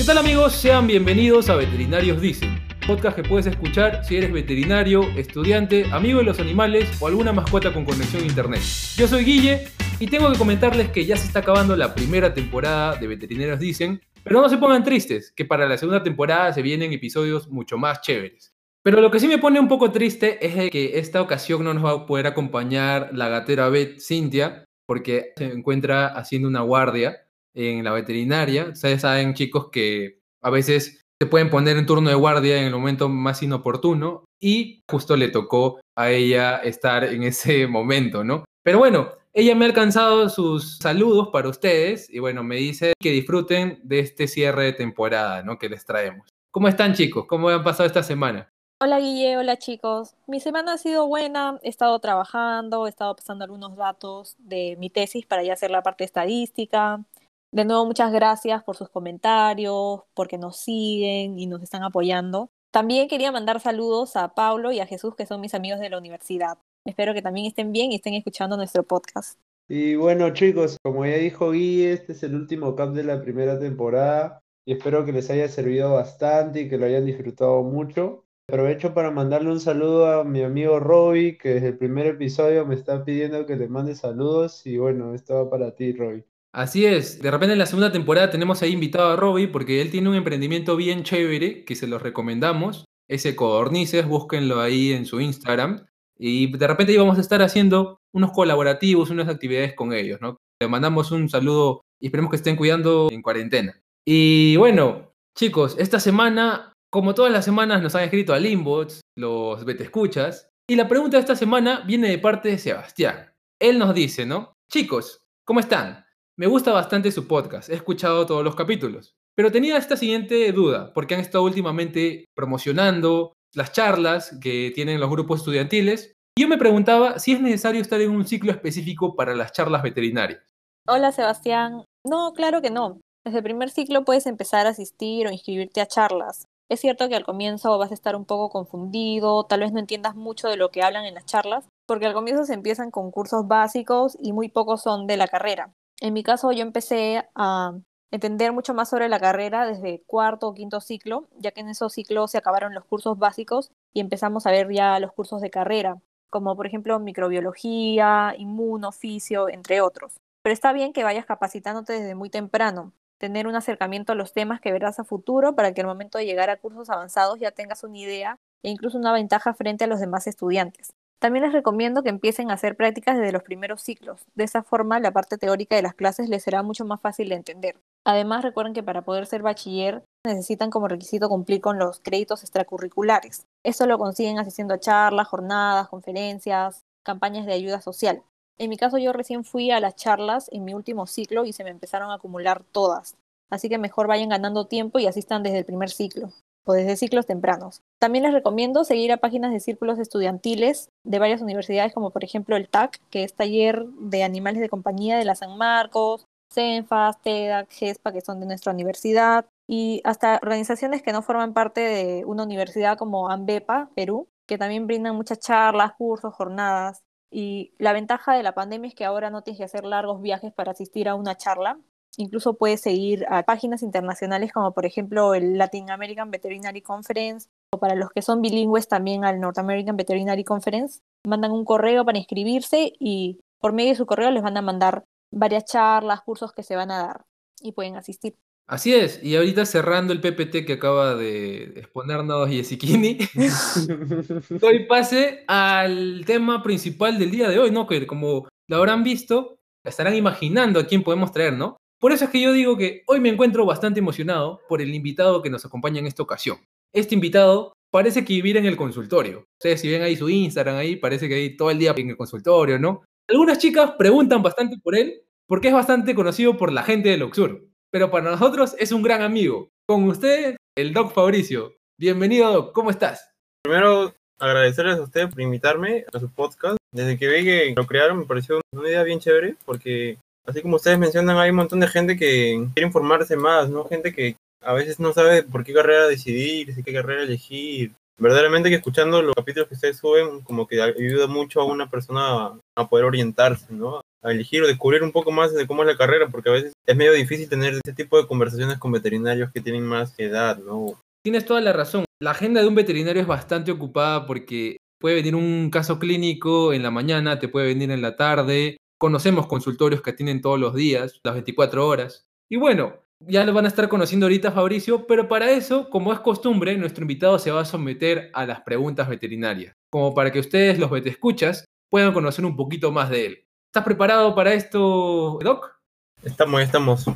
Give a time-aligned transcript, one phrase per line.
[0.00, 0.54] ¿Qué tal amigos?
[0.54, 6.24] Sean bienvenidos a Veterinarios Dicen, podcast que puedes escuchar si eres veterinario, estudiante, amigo de
[6.24, 8.62] los animales o alguna mascota con conexión a internet.
[8.96, 9.68] Yo soy Guille
[9.98, 14.00] y tengo que comentarles que ya se está acabando la primera temporada de Veterinarios Dicen,
[14.24, 18.00] pero no se pongan tristes, que para la segunda temporada se vienen episodios mucho más
[18.00, 18.54] chéveres.
[18.82, 21.84] Pero lo que sí me pone un poco triste es que esta ocasión no nos
[21.84, 27.18] va a poder acompañar la gatera Bet Cintia, porque se encuentra haciendo una guardia
[27.54, 28.70] en la veterinaria.
[28.72, 32.72] Ustedes saben, chicos, que a veces se pueden poner en turno de guardia en el
[32.72, 38.44] momento más inoportuno y justo le tocó a ella estar en ese momento, ¿no?
[38.62, 43.10] Pero bueno, ella me ha alcanzado sus saludos para ustedes y bueno, me dice que
[43.10, 45.58] disfruten de este cierre de temporada, ¿no?
[45.58, 46.28] Que les traemos.
[46.50, 47.26] ¿Cómo están chicos?
[47.26, 48.50] ¿Cómo han pasado esta semana?
[48.82, 50.16] Hola Guille, hola chicos.
[50.26, 54.88] Mi semana ha sido buena, he estado trabajando, he estado pasando algunos datos de mi
[54.88, 57.04] tesis para ya hacer la parte estadística.
[57.52, 62.48] De nuevo, muchas gracias por sus comentarios, porque nos siguen y nos están apoyando.
[62.70, 65.98] También quería mandar saludos a Pablo y a Jesús, que son mis amigos de la
[65.98, 66.58] universidad.
[66.84, 69.36] Espero que también estén bien y estén escuchando nuestro podcast.
[69.68, 73.58] Y bueno, chicos, como ya dijo Guille, este es el último cap de la primera
[73.58, 78.24] temporada y espero que les haya servido bastante y que lo hayan disfrutado mucho.
[78.48, 82.76] Aprovecho para mandarle un saludo a mi amigo Robbie, que desde el primer episodio me
[82.76, 86.24] está pidiendo que le mande saludos y bueno, esto va para ti, Robbie.
[86.52, 89.90] Así es, de repente en la segunda temporada tenemos ahí invitado a Robbie porque él
[89.90, 95.20] tiene un emprendimiento bien chévere que se los recomendamos, ese Codornices, búsquenlo ahí en su
[95.20, 95.86] Instagram
[96.18, 100.38] y de repente íbamos a estar haciendo unos colaborativos, unas actividades con ellos, ¿no?
[100.60, 103.80] Le mandamos un saludo y esperemos que estén cuidando en cuarentena.
[104.04, 109.66] Y bueno, chicos, esta semana, como todas las semanas, nos han escrito a Limbots, los
[109.66, 113.32] escuchas y la pregunta de esta semana viene de parte de Sebastián.
[113.60, 114.54] Él nos dice, ¿no?
[114.68, 116.04] Chicos, ¿cómo están?
[116.40, 120.90] Me gusta bastante su podcast, he escuchado todos los capítulos, pero tenía esta siguiente duda,
[120.94, 126.56] porque han estado últimamente promocionando las charlas que tienen los grupos estudiantiles, y yo me
[126.56, 130.40] preguntaba si es necesario estar en un ciclo específico para las charlas veterinarias.
[130.88, 133.02] Hola Sebastián, no, claro que no.
[133.22, 136.46] Desde el primer ciclo puedes empezar a asistir o inscribirte a charlas.
[136.70, 140.14] Es cierto que al comienzo vas a estar un poco confundido, tal vez no entiendas
[140.14, 143.46] mucho de lo que hablan en las charlas, porque al comienzo se empiezan con cursos
[143.46, 145.74] básicos y muy pocos son de la carrera.
[146.00, 147.74] En mi caso yo empecé a
[148.10, 151.92] entender mucho más sobre la carrera desde cuarto o quinto ciclo, ya que en esos
[151.92, 155.98] ciclos se acabaron los cursos básicos y empezamos a ver ya los cursos de carrera,
[156.30, 160.20] como por ejemplo microbiología, inmunoficio, entre otros.
[160.42, 164.62] Pero está bien que vayas capacitándote desde muy temprano, tener un acercamiento a los temas
[164.62, 167.84] que verás a futuro para que al momento de llegar a cursos avanzados ya tengas
[167.84, 170.94] una idea e incluso una ventaja frente a los demás estudiantes.
[171.20, 174.22] También les recomiendo que empiecen a hacer prácticas desde los primeros ciclos.
[174.34, 177.34] De esa forma, la parte teórica de las clases les será mucho más fácil de
[177.34, 177.76] entender.
[178.06, 183.44] Además, recuerden que para poder ser bachiller necesitan como requisito cumplir con los créditos extracurriculares.
[183.62, 188.22] Eso lo consiguen haciendo charlas, jornadas, conferencias, campañas de ayuda social.
[188.58, 191.64] En mi caso, yo recién fui a las charlas en mi último ciclo y se
[191.64, 193.14] me empezaron a acumular todas.
[193.50, 196.32] Así que mejor vayan ganando tiempo y asistan desde el primer ciclo
[196.64, 197.82] o desde ciclos tempranos.
[198.00, 202.56] También les recomiendo seguir a páginas de círculos estudiantiles de varias universidades, como por ejemplo
[202.56, 207.70] el TAC, que es Taller de Animales de Compañía de la San Marcos, CENFAS, TEDAC,
[207.70, 212.42] GESPA, que son de nuestra universidad, y hasta organizaciones que no forman parte de una
[212.42, 217.02] universidad como AMBEPA, Perú, que también brindan muchas charlas, cursos, jornadas.
[217.32, 220.52] Y la ventaja de la pandemia es que ahora no tienes que hacer largos viajes
[220.52, 221.78] para asistir a una charla,
[222.16, 227.78] Incluso puedes seguir a páginas internacionales como por ejemplo el Latin American Veterinary Conference o
[227.78, 231.00] para los que son bilingües también al North American Veterinary Conference.
[231.26, 235.04] Mandan un correo para inscribirse y por medio de su correo les van a mandar
[235.32, 237.24] varias charlas, cursos que se van a dar
[237.60, 238.36] y pueden asistir.
[238.66, 243.18] Así es, y ahorita cerrando el PPT que acaba de exponernos Yesikini,
[244.60, 247.88] doy pase al tema principal del día de hoy, ¿no?
[247.88, 251.78] Que como lo habrán visto, estarán imaginando a quién podemos traer, ¿no?
[252.00, 255.42] Por eso es que yo digo que hoy me encuentro bastante emocionado por el invitado
[255.42, 256.56] que nos acompaña en esta ocasión.
[256.94, 259.44] Este invitado parece que vive en el consultorio.
[259.58, 262.16] Ustedes si ven ahí su Instagram ahí, parece que ahí todo el día en el
[262.16, 263.02] consultorio, ¿no?
[263.28, 267.68] Algunas chicas preguntan bastante por él porque es bastante conocido por la gente de Luxur.
[267.92, 269.68] Pero para nosotros es un gran amigo.
[269.86, 271.74] Con usted, el Doc Fabricio.
[271.98, 272.72] Bienvenido, Doc.
[272.72, 273.30] ¿Cómo estás?
[273.62, 276.78] Primero, agradecerles a usted por invitarme a su podcast.
[276.92, 280.18] Desde que vi que lo crearon me pareció una idea bien chévere porque
[280.50, 283.84] así como ustedes mencionan, hay un montón de gente que quiere informarse más, ¿no?
[283.84, 287.92] Gente que a veces no sabe por qué carrera decidir, qué carrera elegir.
[288.18, 292.52] Verdaderamente que escuchando los capítulos que ustedes suben, como que ayuda mucho a una persona
[292.76, 294.02] a poder orientarse, ¿no?
[294.22, 296.72] a elegir o descubrir un poco más de cómo es la carrera, porque a veces
[296.86, 301.00] es medio difícil tener ese tipo de conversaciones con veterinarios que tienen más edad, ¿no?
[301.22, 302.04] Tienes toda la razón.
[302.20, 306.82] La agenda de un veterinario es bastante ocupada porque puede venir un caso clínico en
[306.82, 308.76] la mañana, te puede venir en la tarde.
[309.00, 312.26] Conocemos consultorios que tienen todos los días, las 24 horas.
[312.50, 316.20] Y bueno, ya lo van a estar conociendo ahorita Fabricio, pero para eso, como es
[316.20, 320.78] costumbre, nuestro invitado se va a someter a las preguntas veterinarias, como para que ustedes,
[320.78, 323.46] los vetescuchas, puedan conocer un poquito más de él.
[323.70, 325.80] ¿Estás preparado para esto, Doc?
[326.22, 327.06] Estamos, estamos.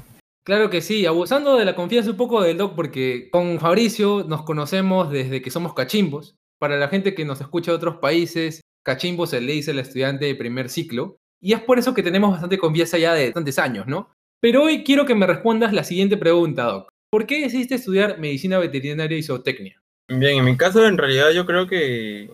[0.42, 4.42] Claro que sí, abusando de la confianza un poco del Doc, porque con Fabricio nos
[4.44, 6.34] conocemos desde que somos cachimbos.
[6.58, 10.24] Para la gente que nos escucha de otros países, cachimbo se le dice al estudiante
[10.24, 13.86] de primer ciclo, y es por eso que tenemos bastante confianza ya de tantos años,
[13.86, 14.08] ¿no?
[14.40, 16.88] Pero hoy quiero que me respondas la siguiente pregunta, Doc.
[17.10, 19.78] ¿Por qué decidiste estudiar medicina veterinaria y zootecnia?
[20.08, 22.30] Bien, en mi caso, en realidad, yo creo que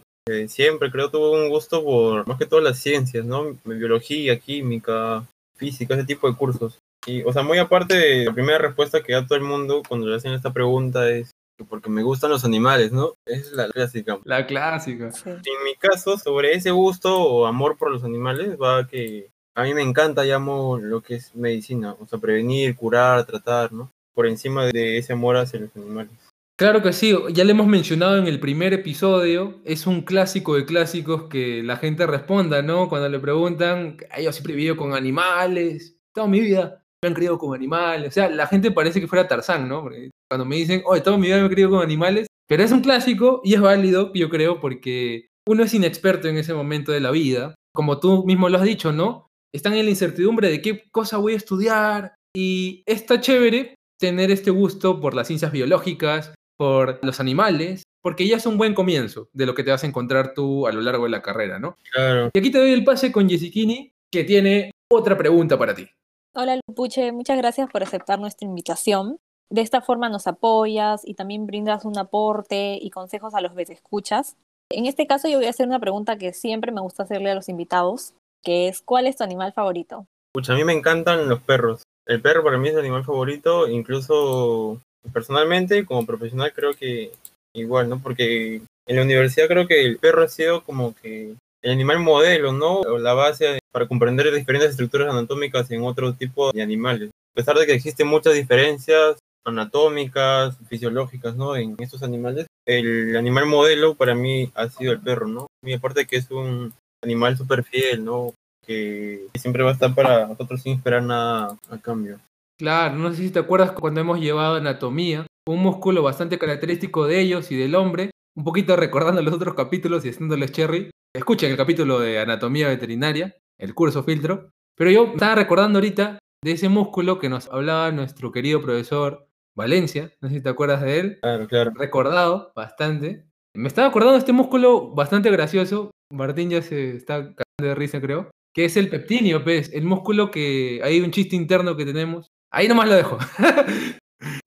[0.47, 3.59] siempre creo tuve un gusto por más que todas las ciencias, ¿no?
[3.65, 6.79] Biología, química, física, ese tipo de cursos.
[7.05, 10.15] Y, o sea, muy aparte la primera respuesta que da todo el mundo cuando le
[10.15, 11.33] hacen esta pregunta es
[11.65, 13.15] porque me gustan los animales, ¿no?
[13.27, 14.19] Es la clásica.
[14.25, 15.11] La clásica.
[15.25, 19.75] En mi caso, sobre ese gusto o amor por los animales, va que a mí
[19.75, 23.91] me encanta, llamo lo que es medicina, o sea, prevenir, curar, tratar, ¿no?
[24.15, 26.13] Por encima de ese amor hacia los animales.
[26.57, 30.67] Claro que sí, ya le hemos mencionado en el primer episodio, es un clásico de
[30.67, 32.91] clásicos que la gente responda, ¿no?
[32.91, 37.39] Cuando le preguntan, yo siempre he vivido con animales, toda mi vida me han criado
[37.39, 39.89] con animales, o sea, la gente parece que fuera Tarzán, ¿no?
[40.31, 42.83] Cuando me dicen, oh, toda mi vida me he criado con animales, pero es un
[42.83, 47.11] clásico y es válido, yo creo, porque uno es inexperto en ese momento de la
[47.11, 49.27] vida, como tú mismo lo has dicho, ¿no?
[49.53, 54.53] Están en la incertidumbre de qué cosa voy a estudiar y está chévere tener este
[54.53, 59.47] gusto por las ciencias biológicas, por los animales, porque ya es un buen comienzo de
[59.47, 61.77] lo que te vas a encontrar tú a lo largo de la carrera, ¿no?
[61.93, 62.31] Claro.
[62.33, 65.89] Y aquí te doy el pase con Jessiquini, que tiene otra pregunta para ti.
[66.35, 69.19] Hola Lupuche, muchas gracias por aceptar nuestra invitación.
[69.53, 74.37] De esta forma nos apoyas y también brindas un aporte y consejos a los escuchas.
[74.71, 77.35] En este caso yo voy a hacer una pregunta que siempre me gusta hacerle a
[77.35, 78.15] los invitados,
[78.45, 80.07] que es ¿cuál es tu animal favorito?
[80.33, 81.83] Pucha, a mí me encantan los perros.
[82.07, 84.81] El perro para mí es el animal favorito, incluso
[85.13, 87.11] personalmente como profesional creo que
[87.53, 88.01] igual, ¿no?
[88.01, 92.53] Porque en la universidad creo que el perro ha sido como que el animal modelo,
[92.53, 92.81] ¿no?
[92.81, 97.11] O la base para comprender diferentes estructuras anatómicas en otro tipo de animales.
[97.11, 99.17] A pesar de que existen muchas diferencias
[99.47, 101.57] anatómicas, fisiológicas, ¿no?
[101.57, 105.47] En estos animales, el animal modelo para mí ha sido el perro, ¿no?
[105.65, 106.73] Y aparte que es un
[107.03, 108.35] animal súper fiel, ¿no?
[108.65, 112.21] Que siempre va a estar para nosotros sin esperar nada a cambio.
[112.59, 117.21] Claro, no sé si te acuerdas cuando hemos llevado anatomía, un músculo bastante característico de
[117.21, 120.91] ellos y del hombre, un poquito recordando los otros capítulos y haciéndoles cherry.
[121.17, 124.51] Escuchen el capítulo de anatomía veterinaria, el curso filtro.
[124.77, 130.13] Pero yo estaba recordando ahorita de ese músculo que nos hablaba nuestro querido profesor Valencia,
[130.21, 131.19] no sé si te acuerdas de él.
[131.21, 131.73] Claro, claro.
[131.75, 133.27] Recordado bastante.
[133.55, 135.91] Me estaba acordando de este músculo bastante gracioso.
[136.13, 138.31] Martín ya se está cagando de risa, creo.
[138.55, 142.67] Que es el peptinio, pues, el músculo que hay un chiste interno que tenemos Ahí
[142.67, 143.19] nomás lo dejo.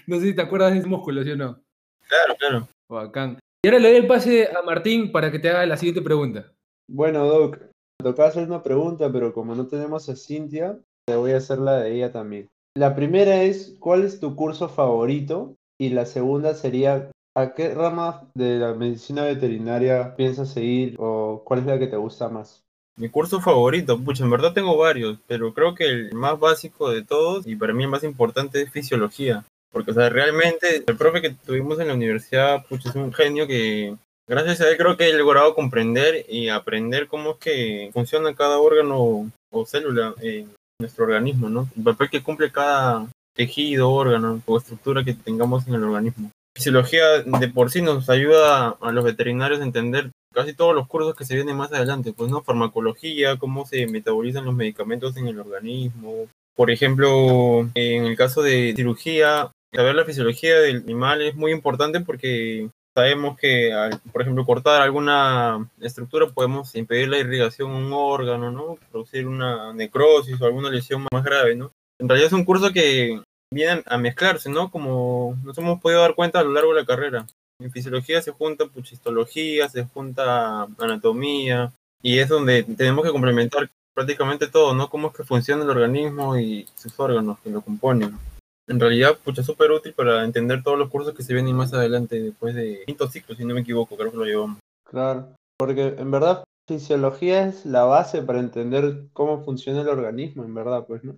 [0.07, 1.61] no sé si te acuerdas de ese músculo, ¿sí o no?
[2.07, 2.67] Claro, claro.
[2.89, 3.39] Bacán.
[3.63, 6.51] Y ahora le doy el pase a Martín para que te haga la siguiente pregunta.
[6.89, 10.77] Bueno, Doc, me toca hacer una pregunta, pero como no tenemos a Cintia,
[11.07, 12.49] te voy a hacer la de ella también.
[12.75, 15.55] La primera es, ¿cuál es tu curso favorito?
[15.79, 21.59] Y la segunda sería, ¿a qué rama de la medicina veterinaria piensas seguir o cuál
[21.59, 22.63] es la que te gusta más?
[22.97, 27.03] Mi curso favorito, pucha, en verdad tengo varios, pero creo que el más básico de
[27.03, 29.45] todos y para mí el más importante es fisiología.
[29.71, 33.45] Porque, o sea, realmente el profe que tuvimos en la universidad, pucha, es un genio
[33.45, 33.95] que
[34.27, 38.57] gracias a él creo que he logrado comprender y aprender cómo es que funciona cada
[38.57, 40.49] órgano o célula en
[40.83, 41.69] nuestro organismo, ¿no?
[41.75, 46.31] El papel que cumple cada tejido, órgano o estructura que tengamos en el organismo.
[46.55, 51.15] Fisiología de por sí nos ayuda a los veterinarios a entender casi todos los cursos
[51.15, 55.39] que se vienen más adelante, pues no, farmacología, cómo se metabolizan los medicamentos en el
[55.39, 56.27] organismo.
[56.55, 62.01] Por ejemplo, en el caso de cirugía, saber la fisiología del animal es muy importante
[62.01, 63.71] porque sabemos que,
[64.11, 68.77] por ejemplo, cortar alguna estructura podemos impedir la irrigación a un órgano, ¿no?
[68.91, 71.71] Producir una necrosis o alguna lesión más grave, ¿no?
[71.99, 73.21] En realidad es un curso que
[73.51, 74.71] viene a mezclarse, ¿no?
[74.71, 77.25] Como nos hemos podido dar cuenta a lo largo de la carrera.
[77.59, 81.71] En fisiología se junta puchistología, se junta anatomía,
[82.01, 84.89] y es donde tenemos que complementar prácticamente todo, ¿no?
[84.89, 88.17] Cómo es que funciona el organismo y sus órganos que lo componen.
[88.67, 91.73] En realidad, pucha, es súper útil para entender todos los cursos que se vienen más
[91.73, 94.59] adelante, después de quinto ciclo, si no me equivoco, creo que lo llevamos.
[94.85, 100.53] Claro, porque en verdad fisiología es la base para entender cómo funciona el organismo, en
[100.53, 101.17] verdad, pues, ¿no?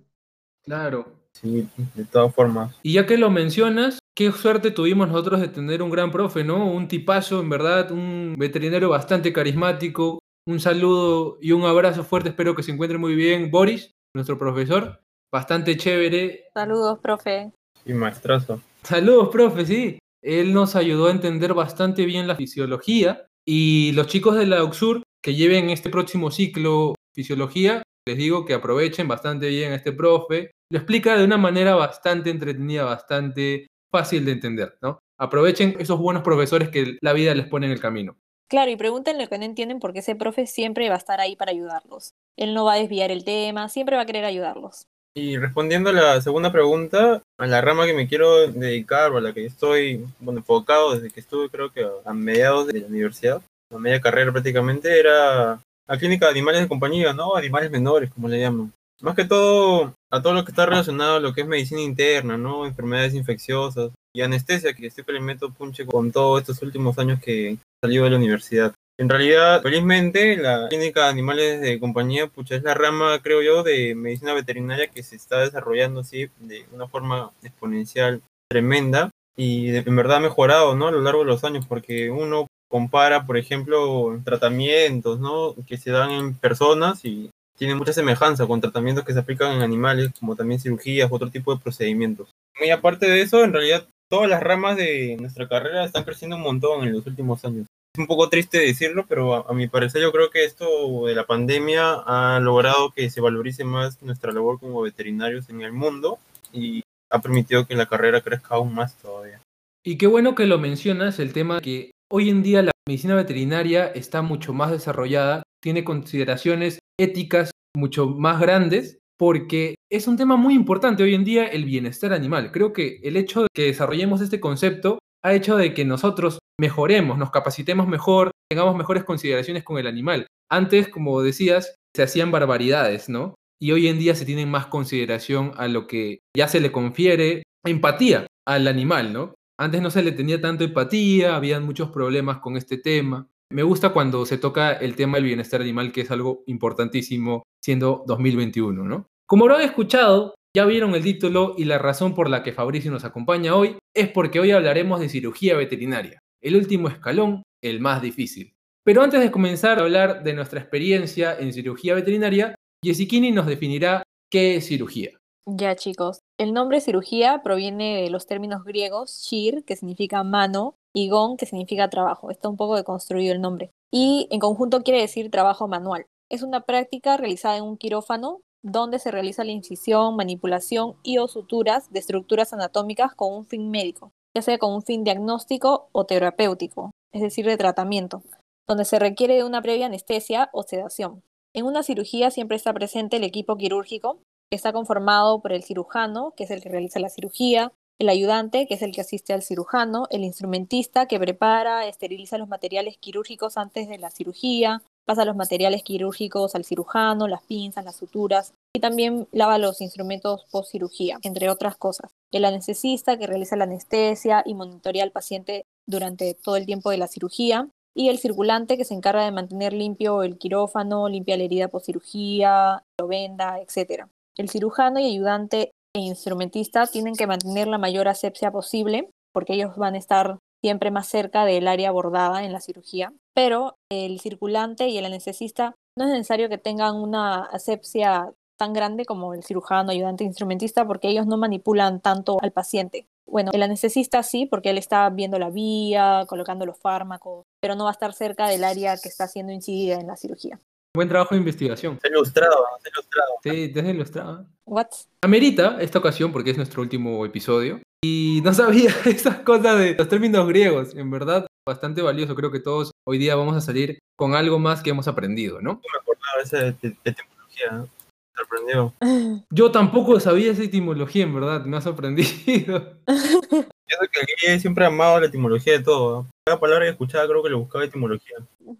[0.64, 1.06] Claro.
[1.32, 2.74] Sí, de todas formas.
[2.82, 6.70] Y ya que lo mencionas, qué suerte tuvimos nosotros de tener un gran profe, ¿no?
[6.70, 10.18] Un tipazo, en verdad, un veterinario bastante carismático.
[10.48, 13.50] Un saludo y un abrazo fuerte, espero que se encuentre muy bien.
[13.50, 15.02] Boris, nuestro profesor,
[15.32, 16.46] bastante chévere.
[16.54, 17.52] Saludos, profe.
[17.84, 18.60] Y maestrazo.
[18.82, 19.98] Saludos, profe, sí.
[20.22, 25.02] Él nos ayudó a entender bastante bien la fisiología y los chicos de la UXUR
[25.22, 30.50] que lleven este próximo ciclo fisiología, les digo que aprovechen bastante bien a este profe.
[30.70, 34.98] Lo explica de una manera bastante entretenida, bastante fácil de entender, ¿no?
[35.18, 38.16] Aprovechen esos buenos profesores que la vida les pone en el camino.
[38.48, 41.34] Claro, y pregúntenle lo que no entienden porque ese profe siempre va a estar ahí
[41.34, 42.12] para ayudarlos.
[42.36, 44.86] Él no va a desviar el tema, siempre va a querer ayudarlos.
[45.18, 49.22] Y respondiendo a la segunda pregunta, a la rama que me quiero dedicar o a
[49.22, 53.40] la que estoy bueno, enfocado desde que estuve creo que a mediados de la universidad,
[53.74, 55.58] a media carrera prácticamente, era
[55.88, 57.34] la clínica de animales de compañía, ¿no?
[57.34, 58.70] Animales menores, como le llaman.
[59.00, 62.36] Más que todo a todo lo que está relacionado a lo que es medicina interna,
[62.36, 62.66] ¿no?
[62.66, 67.20] Enfermedades infecciosas y anestesia, que estoy que le meto punche con todos estos últimos años
[67.22, 68.74] que salió de la universidad.
[68.98, 73.62] En realidad, felizmente, la clínica de animales de compañía, pucha, es la rama, creo yo,
[73.62, 79.84] de medicina veterinaria que se está desarrollando así de una forma exponencial tremenda y de-
[79.84, 80.88] en verdad ha mejorado, ¿no?
[80.88, 85.54] A lo largo de los años, porque uno compara, por ejemplo, tratamientos, ¿no?
[85.66, 89.62] Que se dan en personas y tienen mucha semejanza con tratamientos que se aplican en
[89.62, 92.28] animales, como también cirugías, otro tipo de procedimientos.
[92.64, 96.42] Y aparte de eso, en realidad, todas las ramas de nuestra carrera están creciendo un
[96.42, 97.66] montón en los últimos años.
[97.96, 101.14] Es un poco triste decirlo, pero a, a mi parecer yo creo que esto de
[101.14, 106.18] la pandemia ha logrado que se valorice más nuestra labor como veterinarios en el mundo
[106.52, 109.40] y ha permitido que la carrera crezca aún más todavía.
[109.82, 113.86] Y qué bueno que lo mencionas, el tema que hoy en día la medicina veterinaria
[113.86, 120.52] está mucho más desarrollada, tiene consideraciones éticas mucho más grandes, porque es un tema muy
[120.52, 122.52] importante hoy en día el bienestar animal.
[122.52, 127.18] Creo que el hecho de que desarrollemos este concepto ha hecho de que nosotros mejoremos,
[127.18, 130.26] nos capacitemos mejor, tengamos mejores consideraciones con el animal.
[130.50, 133.34] Antes, como decías, se hacían barbaridades, ¿no?
[133.60, 137.42] Y hoy en día se tiene más consideración a lo que ya se le confiere
[137.64, 139.34] empatía al animal, ¿no?
[139.58, 143.28] Antes no se le tenía tanto empatía, habían muchos problemas con este tema.
[143.50, 148.04] Me gusta cuando se toca el tema del bienestar animal, que es algo importantísimo siendo
[148.06, 149.06] 2021, ¿no?
[149.26, 153.04] Como habrán escuchado, ya vieron el título y la razón por la que Fabricio nos
[153.04, 158.54] acompaña hoy es porque hoy hablaremos de cirugía veterinaria, el último escalón, el más difícil.
[158.84, 164.04] Pero antes de comenzar a hablar de nuestra experiencia en cirugía veterinaria, Jessiquini nos definirá
[164.30, 165.10] qué es cirugía.
[165.48, 171.08] Ya chicos, el nombre cirugía proviene de los términos griegos shir, que significa mano, y
[171.08, 172.30] gon, que significa trabajo.
[172.30, 173.70] Está un poco deconstruido el nombre.
[173.90, 176.06] Y en conjunto quiere decir trabajo manual.
[176.28, 181.28] Es una práctica realizada en un quirófano donde se realiza la incisión, manipulación y o
[181.28, 186.04] suturas de estructuras anatómicas con un fin médico, ya sea con un fin diagnóstico o
[186.04, 188.22] terapéutico, es decir, de tratamiento,
[188.68, 191.22] donde se requiere de una previa anestesia o sedación.
[191.54, 196.34] En una cirugía siempre está presente el equipo quirúrgico, que está conformado por el cirujano,
[196.36, 199.40] que es el que realiza la cirugía, el ayudante, que es el que asiste al
[199.40, 205.36] cirujano, el instrumentista, que prepara, esteriliza los materiales quirúrgicos antes de la cirugía, pasa los
[205.36, 211.18] materiales quirúrgicos al cirujano, las pinzas, las suturas, y también lava los instrumentos post cirugía,
[211.22, 212.10] entre otras cosas.
[212.32, 216.98] El anestesista, que realiza la anestesia y monitorea al paciente durante todo el tiempo de
[216.98, 221.44] la cirugía, y el circulante, que se encarga de mantener limpio el quirófano, limpia la
[221.44, 224.04] herida post cirugía, lo venda, etc.
[224.36, 229.76] El cirujano y ayudante e instrumentista tienen que mantener la mayor asepsia posible, porque ellos
[229.76, 234.88] van a estar siempre más cerca del área abordada en la cirugía, pero el circulante
[234.88, 239.92] y el anestesista no es necesario que tengan una asepsia tan grande como el cirujano,
[239.92, 243.06] ayudante instrumentista, porque ellos no manipulan tanto al paciente.
[243.28, 247.84] Bueno, el anestesista sí, porque él está viendo la vía, colocando los fármacos, pero no
[247.84, 250.58] va a estar cerca del área que está siendo incidida en la cirugía.
[250.96, 251.94] Buen trabajo de investigación.
[251.94, 253.32] Está ilustrado, está ilustrado.
[253.44, 254.46] Sí, te has ilustrado.
[254.64, 254.88] What?
[255.22, 260.08] Amerita esta ocasión porque es nuestro último episodio y no sabía esas cosas de los
[260.08, 260.94] términos griegos.
[260.94, 262.34] En verdad, bastante valioso.
[262.34, 265.72] Creo que todos hoy día vamos a salir con algo más que hemos aprendido, ¿no?
[265.72, 267.82] No me acordaba esa de, de- de etimología, ¿no?
[267.82, 267.88] Me
[268.36, 268.92] sorprendió.
[269.50, 271.64] Yo tampoco sabía esa etimología, en verdad.
[271.64, 272.92] Me ha sorprendido.
[273.06, 276.22] Yo que el siempre ha amado la etimología de todo.
[276.22, 276.28] ¿no?
[276.46, 278.36] Cada palabra que escuchaba creo que le buscaba etimología.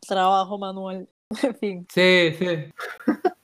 [0.06, 1.08] Trabajo manual.
[1.42, 1.86] En fin.
[1.92, 2.46] Sí, sí.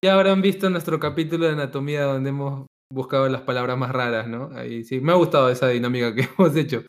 [0.05, 4.51] Ya habrán visto nuestro capítulo de anatomía donde hemos buscado las palabras más raras, ¿no?
[4.55, 6.85] Ahí sí, me ha gustado esa dinámica que hemos hecho.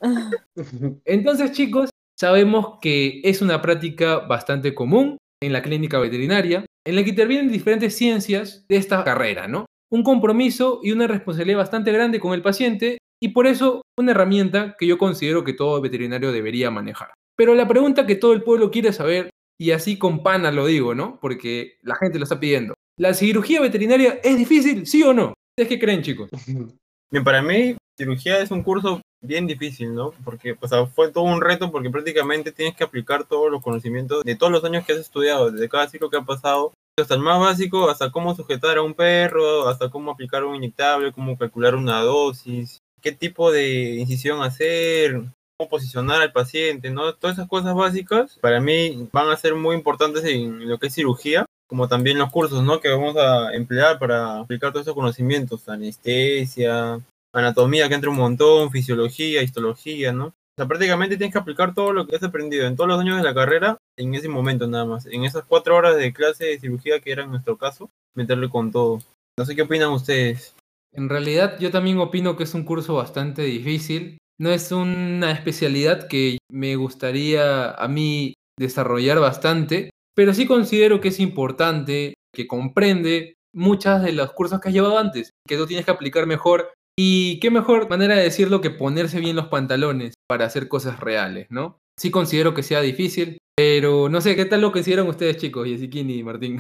[1.06, 7.04] Entonces, chicos, sabemos que es una práctica bastante común en la clínica veterinaria, en la
[7.04, 9.66] que intervienen diferentes ciencias de esta carrera, ¿no?
[9.92, 14.76] Un compromiso y una responsabilidad bastante grande con el paciente y por eso una herramienta
[14.78, 17.10] que yo considero que todo veterinario debería manejar.
[17.38, 19.30] Pero la pregunta que todo el pueblo quiere saber,
[19.60, 21.20] y así con pana lo digo, ¿no?
[21.22, 22.74] Porque la gente lo está pidiendo.
[22.98, 25.34] ¿La cirugía veterinaria es difícil, sí o no?
[25.56, 26.30] ¿Ustedes qué creen, chicos?
[27.12, 30.12] Bien, para mí, cirugía es un curso bien difícil, ¿no?
[30.26, 34.24] Porque o sea, fue todo un reto porque prácticamente tienes que aplicar todos los conocimientos
[34.24, 37.22] de todos los años que has estudiado, desde cada ciclo que ha pasado, hasta el
[37.22, 41.76] más básico, hasta cómo sujetar a un perro, hasta cómo aplicar un inyectable, cómo calcular
[41.76, 45.22] una dosis, qué tipo de incisión hacer,
[45.56, 47.14] cómo posicionar al paciente, ¿no?
[47.14, 50.96] Todas esas cosas básicas para mí van a ser muy importantes en lo que es
[50.96, 52.80] cirugía, como también los cursos, ¿no?
[52.80, 57.00] Que vamos a emplear para aplicar todos esos conocimientos, anestesia,
[57.34, 60.28] anatomía que entra un montón, fisiología, histología, ¿no?
[60.28, 63.18] O sea, prácticamente tienes que aplicar todo lo que has aprendido en todos los años
[63.18, 65.08] de la carrera en ese momento nada más.
[65.08, 68.72] En esas cuatro horas de clase de cirugía que era en nuestro caso, meterle con
[68.72, 69.00] todo.
[69.38, 70.56] No sé qué opinan ustedes.
[70.94, 74.20] En realidad yo también opino que es un curso bastante difícil.
[74.40, 81.10] No es una especialidad que me gustaría a mí desarrollar bastante, pero sí considero que
[81.10, 85.86] es importante, que comprende muchas de los cursos que has llevado antes, que tú tienes
[85.86, 86.74] que aplicar mejor.
[86.98, 91.48] Y qué mejor manera de decirlo que ponerse bien los pantalones para hacer cosas reales,
[91.50, 91.80] ¿no?
[92.00, 96.18] Sí considero que sea difícil, pero no sé, ¿qué tal lo consideran ustedes chicos, Yesiquini
[96.18, 96.60] y Martín?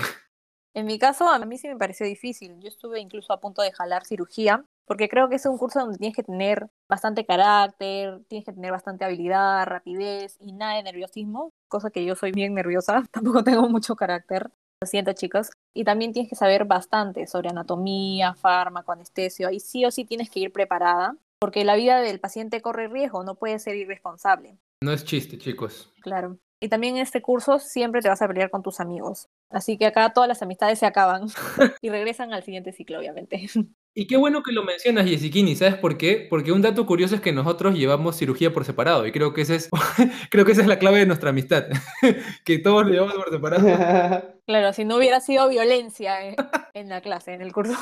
[0.75, 2.60] En mi caso, a mí sí me pareció difícil.
[2.60, 5.97] Yo estuve incluso a punto de jalar cirugía, porque creo que es un curso donde
[5.97, 11.51] tienes que tener bastante carácter, tienes que tener bastante habilidad, rapidez y nada de nerviosismo,
[11.67, 14.51] cosa que yo soy bien nerviosa, tampoco tengo mucho carácter.
[14.81, 15.49] Lo siento, chicos.
[15.73, 19.49] Y también tienes que saber bastante sobre anatomía, fármaco, anestesio.
[19.49, 23.23] Y sí o sí tienes que ir preparada, porque la vida del paciente corre riesgo,
[23.23, 24.57] no puede ser irresponsable.
[24.83, 25.93] No es chiste, chicos.
[26.01, 26.37] Claro.
[26.63, 29.27] Y también en este curso siempre te vas a pelear con tus amigos.
[29.50, 31.27] Así que acá todas las amistades se acaban
[31.82, 33.50] y regresan al siguiente ciclo, obviamente.
[33.93, 36.25] Y qué bueno que lo mencionas, Yesiquini, ¿sabes por qué?
[36.29, 39.56] Porque un dato curioso es que nosotros llevamos cirugía por separado y creo que, ese
[39.56, 39.69] es,
[40.32, 41.65] creo que esa es la clave de nuestra amistad,
[42.45, 44.39] que todos lo llevamos por separado.
[44.47, 46.36] Claro, si no hubiera sido violencia en,
[46.73, 47.76] en la clase, en el curso.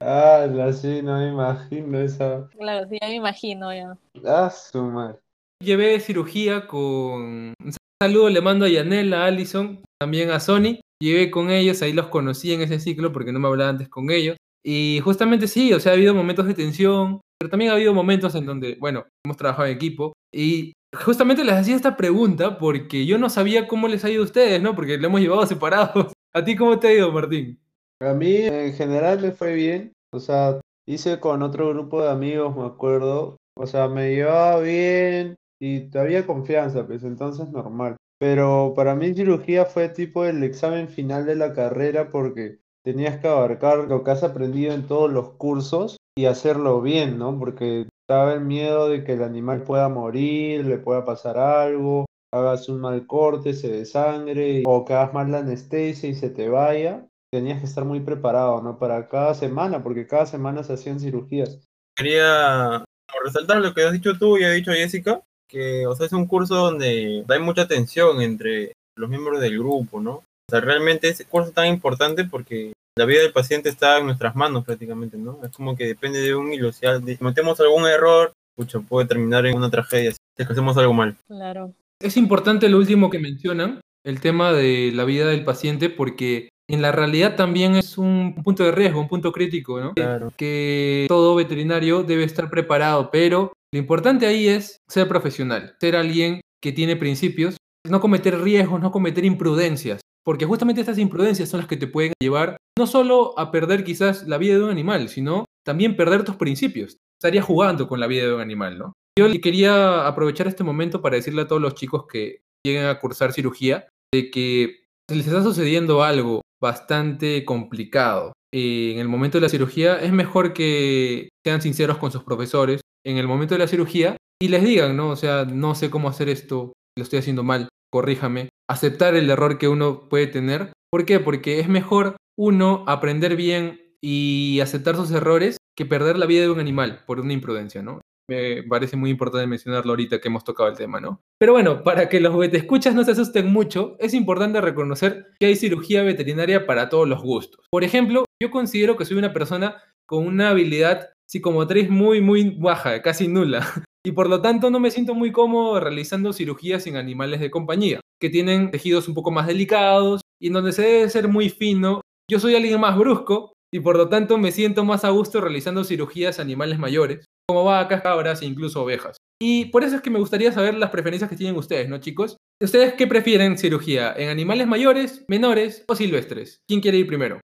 [0.00, 2.48] ah, sí, no me imagino esa.
[2.58, 3.96] Claro, sí, ya me imagino ya.
[4.26, 5.20] Ah, su madre.
[5.62, 7.52] Llevé cirugía con...
[8.02, 10.80] Saludo le mando a Yanela, a Allison, también a Sony.
[11.02, 14.10] Llevé con ellos, ahí los conocí en ese ciclo porque no me hablaba antes con
[14.10, 14.38] ellos.
[14.64, 18.34] Y justamente sí, o sea, ha habido momentos de tensión, pero también ha habido momentos
[18.34, 23.18] en donde, bueno, hemos trabajado en equipo y justamente les hacía esta pregunta porque yo
[23.18, 24.74] no sabía cómo les ha ido a ustedes, ¿no?
[24.74, 26.10] Porque lo hemos llevado separados.
[26.34, 27.60] ¿A ti cómo te ha ido, Martín?
[28.00, 30.58] A mí en general me fue bien, o sea,
[30.88, 36.26] hice con otro grupo de amigos, me acuerdo, o sea, me llevaba bien y había
[36.26, 37.96] confianza, pues entonces normal.
[38.18, 43.28] Pero para mí cirugía fue tipo el examen final de la carrera porque tenías que
[43.28, 47.38] abarcar lo que has aprendido en todos los cursos y hacerlo bien, ¿no?
[47.38, 52.68] Porque estaba el miedo de que el animal pueda morir, le pueda pasar algo, hagas
[52.68, 57.06] un mal corte, se desangre, o que hagas mal la anestesia y se te vaya.
[57.32, 58.78] Tenías que estar muy preparado, ¿no?
[58.78, 61.60] Para cada semana, porque cada semana se hacían cirugías.
[61.96, 62.84] Quería
[63.24, 66.26] resaltar lo que has dicho tú y ha dicho Jessica, que, o sea, es un
[66.26, 70.12] curso donde hay mucha tensión entre los miembros del grupo, ¿no?
[70.12, 74.06] O sea, realmente ese curso es tan importante porque la vida del paciente está en
[74.06, 75.38] nuestras manos prácticamente, ¿no?
[75.44, 76.72] Es como que depende de un hilo.
[76.72, 76.86] Si
[77.16, 81.16] cometemos algún error, pucha, puede terminar en una tragedia si hacemos algo mal.
[81.28, 81.72] Claro.
[82.00, 86.82] Es importante lo último que mencionan, el tema de la vida del paciente, porque en
[86.82, 89.94] la realidad también es un punto de riesgo, un punto crítico, ¿no?
[89.94, 90.32] Claro.
[90.36, 96.40] Que todo veterinario debe estar preparado, pero lo importante ahí es ser profesional, ser alguien
[96.62, 97.56] que tiene principios,
[97.88, 100.00] no cometer riesgos, no cometer imprudencias.
[100.24, 104.26] Porque justamente estas imprudencias son las que te pueden llevar no solo a perder quizás
[104.26, 106.98] la vida de un animal, sino también perder tus principios.
[107.18, 108.92] Estarías jugando con la vida de un animal, ¿no?
[109.18, 113.32] Yo quería aprovechar este momento para decirle a todos los chicos que lleguen a cursar
[113.32, 120.00] cirugía de que les está sucediendo algo bastante complicado en el momento de la cirugía,
[120.00, 124.48] es mejor que sean sinceros con sus profesores en el momento de la cirugía y
[124.48, 125.10] les digan, ¿no?
[125.10, 129.58] O sea, no sé cómo hacer esto, lo estoy haciendo mal, corríjame, aceptar el error
[129.58, 130.72] que uno puede tener.
[130.90, 131.20] ¿Por qué?
[131.20, 136.50] Porque es mejor uno aprender bien y aceptar sus errores que perder la vida de
[136.50, 138.00] un animal por una imprudencia, ¿no?
[138.28, 141.20] Me parece muy importante mencionarlo ahorita que hemos tocado el tema, ¿no?
[141.38, 145.56] Pero bueno, para que los escuchas no se asusten mucho, es importante reconocer que hay
[145.56, 147.66] cirugía veterinaria para todos los gustos.
[147.70, 153.00] Por ejemplo, yo considero que soy una persona con una habilidad psicomotriz muy, muy baja,
[153.02, 153.60] casi nula.
[154.04, 158.00] y por lo tanto no me siento muy cómodo realizando cirugías en animales de compañía,
[158.20, 162.00] que tienen tejidos un poco más delicados y en donde se debe ser muy fino.
[162.28, 165.84] Yo soy alguien más brusco y por lo tanto me siento más a gusto realizando
[165.84, 169.16] cirugías a animales mayores, como vacas, cabras e incluso ovejas.
[169.40, 172.36] Y por eso es que me gustaría saber las preferencias que tienen ustedes, ¿no, chicos?
[172.60, 174.12] ¿Ustedes qué prefieren cirugía?
[174.16, 176.58] ¿En animales mayores, menores o silvestres?
[176.68, 177.40] ¿Quién quiere ir primero?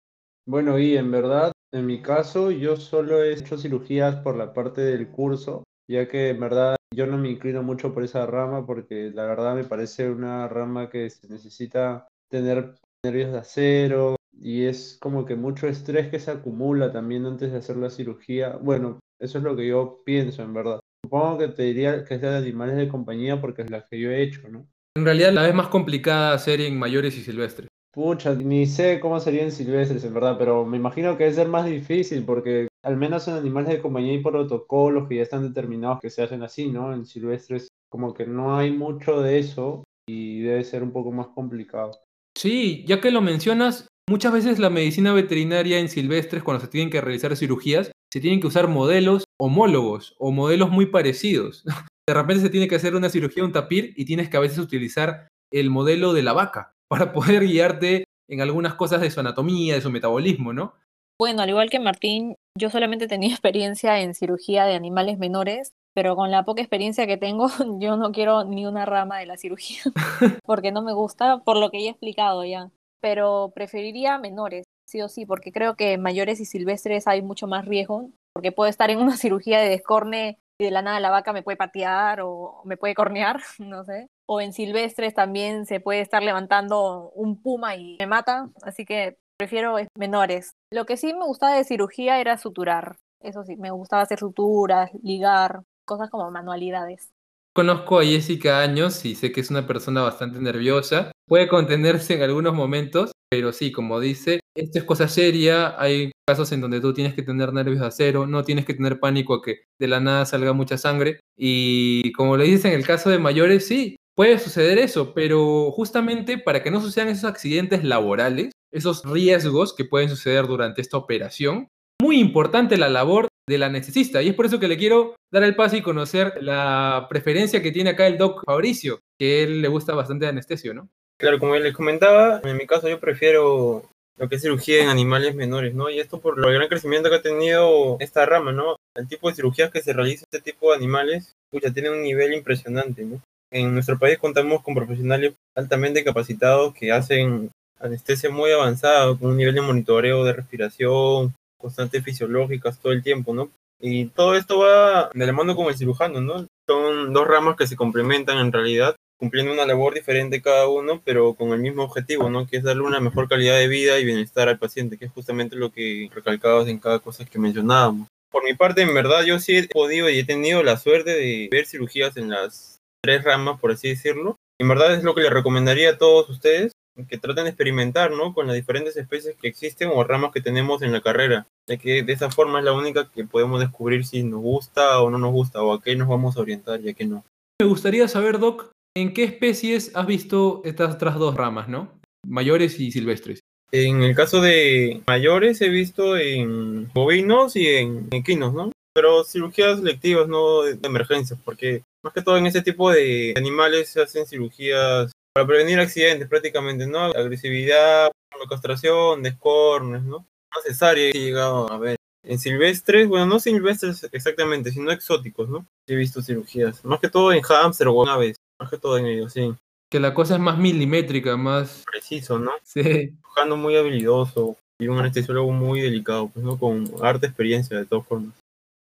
[0.47, 4.81] Bueno, y en verdad, en mi caso, yo solo he hecho cirugías por la parte
[4.81, 9.11] del curso, ya que en verdad yo no me inclino mucho por esa rama, porque
[9.13, 14.97] la verdad me parece una rama que se necesita tener nervios de acero y es
[15.01, 18.57] como que mucho estrés que se acumula también antes de hacer la cirugía.
[18.57, 20.79] Bueno, eso es lo que yo pienso, en verdad.
[21.03, 24.09] Supongo que te diría que sea de animales de compañía porque es la que yo
[24.09, 24.67] he hecho, ¿no?
[24.97, 27.67] En realidad la vez más complicada hacer en mayores y silvestres.
[27.95, 31.65] Pucha, ni sé cómo serían silvestres, en verdad, pero me imagino que debe ser más
[31.65, 36.09] difícil porque al menos en animales de compañía hay protocolos que ya están determinados que
[36.09, 36.93] se hacen así, ¿no?
[36.93, 41.27] En silvestres como que no hay mucho de eso y debe ser un poco más
[41.27, 41.91] complicado.
[42.37, 46.89] Sí, ya que lo mencionas, muchas veces la medicina veterinaria en silvestres, cuando se tienen
[46.89, 51.63] que realizar cirugías, se tienen que usar modelos homólogos o modelos muy parecidos.
[52.07, 54.59] De repente se tiene que hacer una cirugía un tapir y tienes que a veces
[54.59, 59.75] utilizar el modelo de la vaca para poder guiarte en algunas cosas de su anatomía,
[59.75, 60.75] de su metabolismo, ¿no?
[61.19, 66.15] Bueno, al igual que Martín, yo solamente tenía experiencia en cirugía de animales menores, pero
[66.15, 69.81] con la poca experiencia que tengo, yo no quiero ni una rama de la cirugía,
[70.45, 72.71] porque no me gusta, por lo que ya he explicado ya.
[73.01, 77.65] Pero preferiría menores, sí o sí, porque creo que mayores y silvestres hay mucho más
[77.65, 81.33] riesgo, porque puedo estar en una cirugía de descorne y de la nada la vaca
[81.33, 84.07] me puede patear o me puede cornear, no sé.
[84.27, 89.17] O en silvestres también se puede estar levantando un puma y me mata, así que
[89.37, 90.51] prefiero menores.
[90.71, 92.97] Lo que sí me gustaba de cirugía era suturar.
[93.21, 97.11] Eso sí, me gustaba hacer suturas, ligar, cosas como manualidades.
[97.53, 101.11] Conozco a Jessica años y sé que es una persona bastante nerviosa.
[101.25, 105.79] Puede contenerse en algunos momentos, pero sí, como dice, esto es cosa seria.
[105.79, 108.99] Hay casos en donde tú tienes que tener nervios de acero, no tienes que tener
[108.99, 111.21] pánico a que de la nada salga mucha sangre.
[111.37, 116.37] Y como le dices en el caso de mayores, sí, puede suceder eso, pero justamente
[116.37, 121.67] para que no sucedan esos accidentes laborales, esos riesgos que pueden suceder durante esta operación,
[122.01, 124.21] muy importante la labor del anestesista.
[124.21, 127.71] Y es por eso que le quiero dar el paso y conocer la preferencia que
[127.71, 130.89] tiene acá el doc Fabricio, que él le gusta bastante de anestesio, ¿no?
[131.19, 133.85] Claro, como les comentaba, en mi caso yo prefiero
[134.17, 135.89] lo que es cirugía en animales menores, ¿no?
[135.89, 138.77] Y esto por el gran crecimiento que ha tenido esta rama, ¿no?
[138.95, 142.33] El tipo de cirugías que se realiza este tipo de animales, ya tiene un nivel
[142.33, 143.21] impresionante, ¿no?
[143.51, 149.37] En nuestro país contamos con profesionales altamente capacitados que hacen anestesia muy avanzada, con un
[149.37, 153.49] nivel de monitoreo de respiración, constantes fisiológicas todo el tiempo, ¿no?
[153.79, 156.47] Y todo esto va de la mano con el cirujano, ¿no?
[156.67, 161.33] Son dos ramas que se complementan en realidad, cumpliendo una labor diferente cada uno, pero
[161.33, 162.47] con el mismo objetivo, ¿no?
[162.47, 165.55] Que es darle una mejor calidad de vida y bienestar al paciente, que es justamente
[165.55, 168.07] lo que recalcabas en cada cosa que mencionábamos.
[168.31, 171.47] Por mi parte, en verdad, yo sí he podido y he tenido la suerte de
[171.51, 172.74] ver cirugías en las
[173.05, 174.35] tres ramas, por así decirlo.
[174.59, 176.71] En verdad es lo que le recomendaría a todos ustedes,
[177.07, 178.33] que traten de experimentar, ¿no?
[178.33, 182.01] Con las diferentes especies que existen o ramas que tenemos en la carrera, ya que
[182.01, 185.31] de esa forma es la única que podemos descubrir si nos gusta o no nos
[185.31, 187.23] gusta, o a qué nos vamos a orientar y a qué no.
[187.61, 191.91] Me gustaría saber, Doc, ¿en qué especies has visto estas otras dos ramas, ¿no?
[192.25, 193.41] Mayores y silvestres.
[193.71, 198.71] En el caso de mayores he visto en bovinos y en equinos, ¿no?
[198.93, 203.89] Pero cirugías selectivas, no de emergencia, porque más que todo en ese tipo de animales
[203.89, 207.05] se hacen cirugías para prevenir accidentes prácticamente, ¿no?
[207.05, 208.11] Agresividad,
[208.47, 210.19] castración, descornes, ¿no?
[210.19, 211.95] No cesárea he llegado a ver.
[212.23, 215.65] En silvestres, bueno, no silvestres exactamente, sino exóticos, ¿no?
[215.87, 216.85] He visto cirugías.
[216.85, 218.37] Más que todo en hámster o aves.
[218.59, 219.55] Más que todo en ellos, sí.
[219.91, 221.83] Que la cosa es más milimétrica, más...
[221.91, 222.51] Preciso, ¿no?
[222.63, 223.13] Sí.
[223.23, 226.59] Buscando muy habilidoso y un anestesiólogo muy delicado, pues, ¿no?
[226.59, 228.33] Con harta experiencia, de todas formas.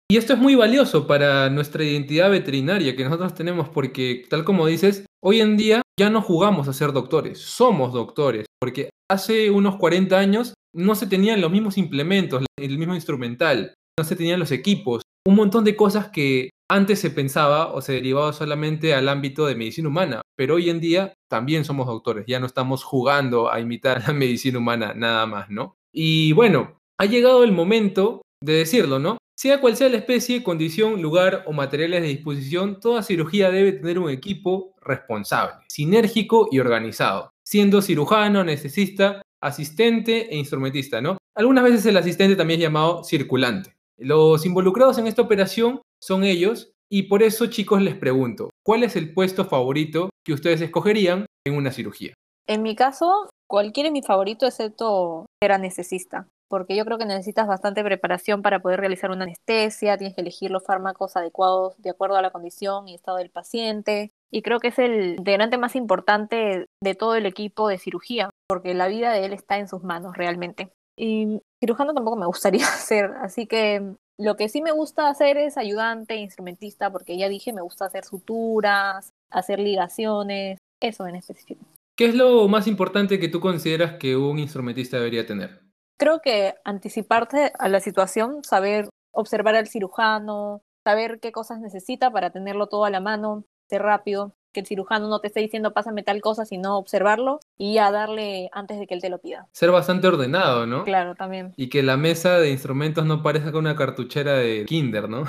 [0.09, 4.67] Y esto es muy valioso para nuestra identidad veterinaria que nosotros tenemos porque, tal como
[4.67, 9.77] dices, hoy en día ya no jugamos a ser doctores, somos doctores, porque hace unos
[9.77, 14.51] 40 años no se tenían los mismos implementos, el mismo instrumental, no se tenían los
[14.51, 19.47] equipos, un montón de cosas que antes se pensaba o se derivaba solamente al ámbito
[19.47, 23.59] de medicina humana, pero hoy en día también somos doctores, ya no estamos jugando a
[23.59, 25.73] imitar la medicina humana nada más, ¿no?
[25.91, 29.17] Y bueno, ha llegado el momento de decirlo, ¿no?
[29.37, 33.99] Sea cual sea la especie, condición, lugar o materiales de disposición, toda cirugía debe tener
[33.99, 41.17] un equipo responsable, sinérgico y organizado, siendo cirujano, anestesista, asistente e instrumentista, ¿no?
[41.35, 43.75] Algunas veces el asistente también es llamado circulante.
[43.97, 48.95] Los involucrados en esta operación son ellos Y por eso, chicos, les pregunto, ¿cuál es
[48.95, 52.13] el puesto favorito que ustedes escogerían en una cirugía?
[52.47, 57.47] En mi caso, cualquiera es mi favorito excepto ser anestesista, porque yo creo que necesitas
[57.47, 62.17] bastante preparación para poder realizar una anestesia, tienes que elegir los fármacos adecuados de acuerdo
[62.17, 66.67] a la condición y estado del paciente, y creo que es el integrante más importante
[66.83, 70.17] de todo el equipo de cirugía, porque la vida de él está en sus manos
[70.17, 70.69] realmente.
[70.97, 75.57] Y cirujano tampoco me gustaría ser, así que lo que sí me gusta hacer es
[75.57, 81.65] ayudante, instrumentista, porque ya dije, me gusta hacer suturas, hacer ligaciones, eso en específico.
[81.97, 85.64] ¿Qué es lo más importante que tú consideras que un instrumentista debería tener?
[85.97, 92.31] Creo que anticiparte a la situación, saber observar al cirujano, saber qué cosas necesita para
[92.31, 96.03] tenerlo todo a la mano, ser rápido, que el cirujano no te esté diciendo pásame
[96.03, 99.47] tal cosa, sino observarlo y ya darle antes de que él te lo pida.
[99.51, 100.83] Ser bastante ordenado, ¿no?
[100.83, 101.53] Claro, también.
[101.57, 105.25] Y que la mesa de instrumentos no parezca con una cartuchera de kinder, ¿no?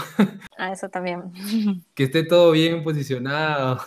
[0.58, 1.32] Ah, eso también.
[1.94, 3.78] que esté todo bien posicionado.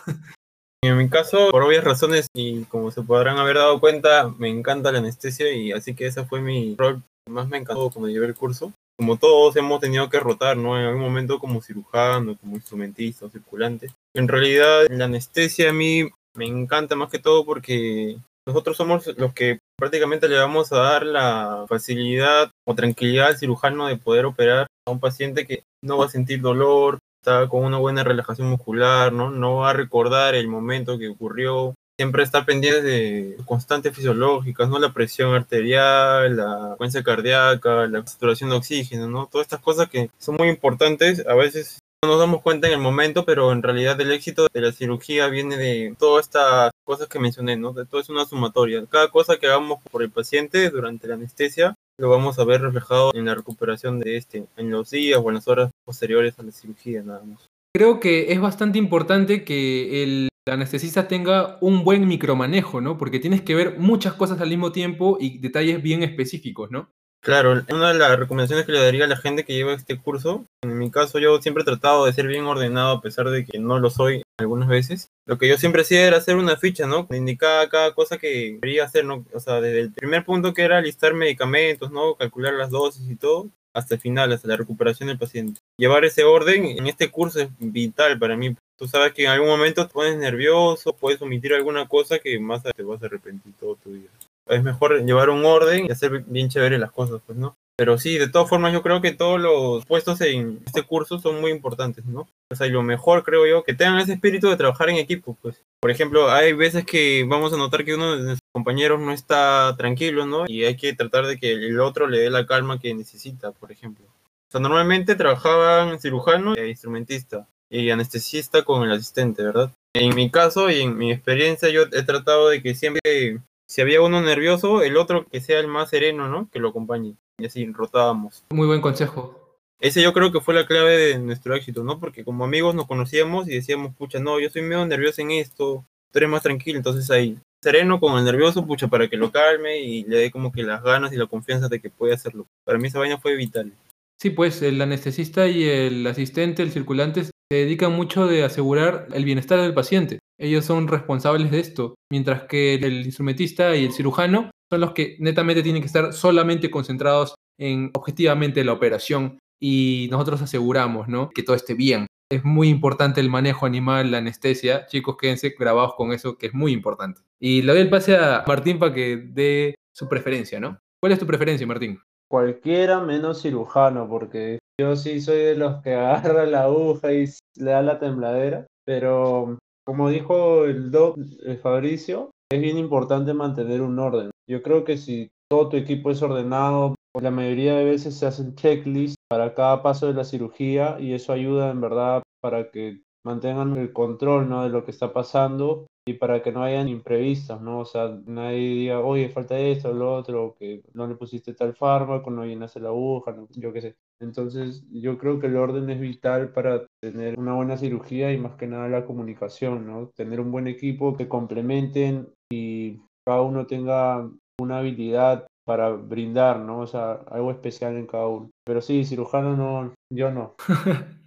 [0.82, 4.90] En mi caso, por obvias razones y como se podrán haber dado cuenta, me encanta
[4.90, 8.26] la anestesia y así que ese fue mi rol que más me encantó cuando llevé
[8.26, 8.72] el curso.
[8.98, 10.78] Como todos hemos tenido que rotar, ¿no?
[10.78, 13.90] En algún momento como cirujano, como instrumentista o circulante.
[14.14, 18.16] En realidad, la anestesia a mí me encanta más que todo porque
[18.46, 23.86] nosotros somos los que prácticamente le vamos a dar la facilidad o tranquilidad al cirujano
[23.86, 27.76] de poder operar a un paciente que no va a sentir dolor, está con una
[27.76, 29.30] buena relajación muscular, ¿no?
[29.30, 31.74] No va a recordar el momento que ocurrió.
[31.98, 34.78] Siempre está pendiente de constantes fisiológicas, ¿no?
[34.78, 39.28] La presión arterial, la frecuencia cardíaca, la saturación de oxígeno, ¿no?
[39.30, 41.26] Todas estas cosas que son muy importantes.
[41.26, 44.60] A veces no nos damos cuenta en el momento, pero en realidad el éxito de
[44.62, 47.74] la cirugía viene de todas estas cosas que mencioné, ¿no?
[47.74, 48.82] De todo es una sumatoria.
[48.88, 53.10] Cada cosa que hagamos por el paciente durante la anestesia lo vamos a ver reflejado
[53.14, 56.50] en la recuperación de este, en los días o en las horas posteriores a la
[56.50, 57.46] cirugía, nada más.
[57.76, 62.96] Creo que es bastante importante que el anestesista tenga un buen micromanejo, ¿no?
[62.96, 66.88] Porque tienes que ver muchas cosas al mismo tiempo y detalles bien específicos, ¿no?
[67.22, 70.46] Claro, una de las recomendaciones que le daría a la gente que lleva este curso,
[70.64, 73.58] en mi caso yo siempre he tratado de ser bien ordenado a pesar de que
[73.58, 75.10] no lo soy algunas veces.
[75.26, 77.06] Lo que yo siempre hacía era hacer una ficha, ¿no?
[77.10, 79.24] Indicaba cada cosa que quería hacer, ¿no?
[79.32, 82.14] O sea, desde el primer punto que era listar medicamentos, ¿no?
[82.16, 85.60] Calcular las dosis y todo, hasta el final, hasta la recuperación del paciente.
[85.78, 88.56] Llevar ese orden en este curso es vital para mí.
[88.76, 92.62] Tú sabes que en algún momento te pones nervioso, puedes omitir alguna cosa que más
[92.62, 94.10] te vas a arrepentir todo tu vida
[94.50, 97.56] es mejor llevar un orden y hacer bien chévere las cosas, pues, ¿no?
[97.80, 101.40] Pero sí, de todas formas, yo creo que todos los puestos en este curso son
[101.40, 102.28] muy importantes, ¿no?
[102.50, 105.38] O sea, y lo mejor, creo yo, que tengan ese espíritu de trabajar en equipo,
[105.40, 105.64] pues.
[105.80, 109.74] Por ejemplo, hay veces que vamos a notar que uno de nuestros compañeros no está
[109.78, 110.44] tranquilo, ¿no?
[110.46, 113.72] Y hay que tratar de que el otro le dé la calma que necesita, por
[113.72, 114.04] ejemplo.
[114.04, 119.72] O sea, normalmente trabajaban cirujano e instrumentista y anestesista con el asistente, ¿verdad?
[119.94, 123.40] En mi caso y en mi experiencia, yo he tratado de que siempre
[123.70, 126.50] si había uno nervioso, el otro que sea el más sereno, ¿no?
[126.50, 127.14] Que lo acompañe.
[127.40, 128.44] Y así rotábamos.
[128.50, 129.40] Muy buen consejo.
[129.80, 131.98] Ese yo creo que fue la clave de nuestro éxito, ¿no?
[131.98, 135.86] Porque como amigos nos conocíamos y decíamos, pucha, no, yo soy medio nervioso en esto,
[136.12, 139.80] tú eres más tranquilo, entonces ahí, sereno con el nervioso, pucha, para que lo calme
[139.80, 142.46] y le dé como que las ganas y la confianza de que puede hacerlo.
[142.64, 143.72] Para mí esa vaina fue vital.
[144.20, 149.24] Sí, pues el anestesista y el asistente, el circulante, se dedican mucho de asegurar el
[149.24, 154.50] bienestar del paciente ellos son responsables de esto, mientras que el instrumentista y el cirujano
[154.70, 160.40] son los que netamente tienen que estar solamente concentrados en objetivamente la operación y nosotros
[160.40, 161.28] aseguramos ¿no?
[161.28, 162.06] que todo esté bien.
[162.32, 164.86] Es muy importante el manejo animal, la anestesia.
[164.86, 167.20] Chicos, quédense grabados con eso, que es muy importante.
[167.40, 170.78] Y le doy el pase a Martín para que dé su preferencia, ¿no?
[171.02, 172.00] ¿Cuál es tu preferencia, Martín?
[172.30, 177.26] Cualquiera menos cirujano, porque yo sí soy de los que agarra la aguja y
[177.56, 183.82] le da la tembladera, pero como dijo el doc eh, Fabricio, es bien importante mantener
[183.82, 184.30] un orden.
[184.48, 188.54] Yo creo que si todo tu equipo es ordenado, la mayoría de veces se hacen
[188.54, 193.76] checklists para cada paso de la cirugía y eso ayuda en verdad para que mantengan
[193.76, 194.62] el control ¿no?
[194.62, 197.80] de lo que está pasando y para que no hayan imprevistos, ¿no?
[197.80, 202.30] O sea, nadie diga, oye, falta esto, lo otro, que no le pusiste tal fármaco,
[202.30, 203.96] no llenaste la aguja, yo qué sé.
[204.20, 208.56] Entonces, yo creo que el orden es vital para tener una buena cirugía y más
[208.56, 210.10] que nada la comunicación, ¿no?
[210.14, 214.30] Tener un buen equipo que complementen y cada uno tenga
[214.60, 216.80] una habilidad para brindar, ¿no?
[216.80, 218.50] O sea, algo especial en cada uno.
[218.64, 220.54] Pero sí, cirujano no, yo no.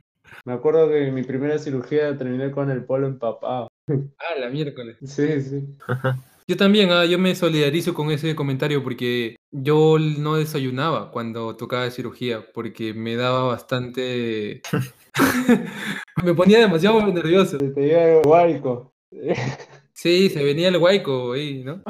[0.45, 3.69] Me acuerdo que en mi primera cirugía terminé con el polo empapado.
[3.89, 4.97] Ah, la miércoles.
[5.03, 5.77] Sí, sí.
[6.47, 11.89] Yo también, ah, yo me solidarizo con ese comentario porque yo no desayunaba cuando tocaba
[11.89, 14.61] cirugía porque me daba bastante...
[16.23, 17.59] me ponía demasiado nervioso.
[17.59, 18.93] Se te iba el guayco.
[19.95, 21.83] Sí, se venía el guayco ahí, ¿no?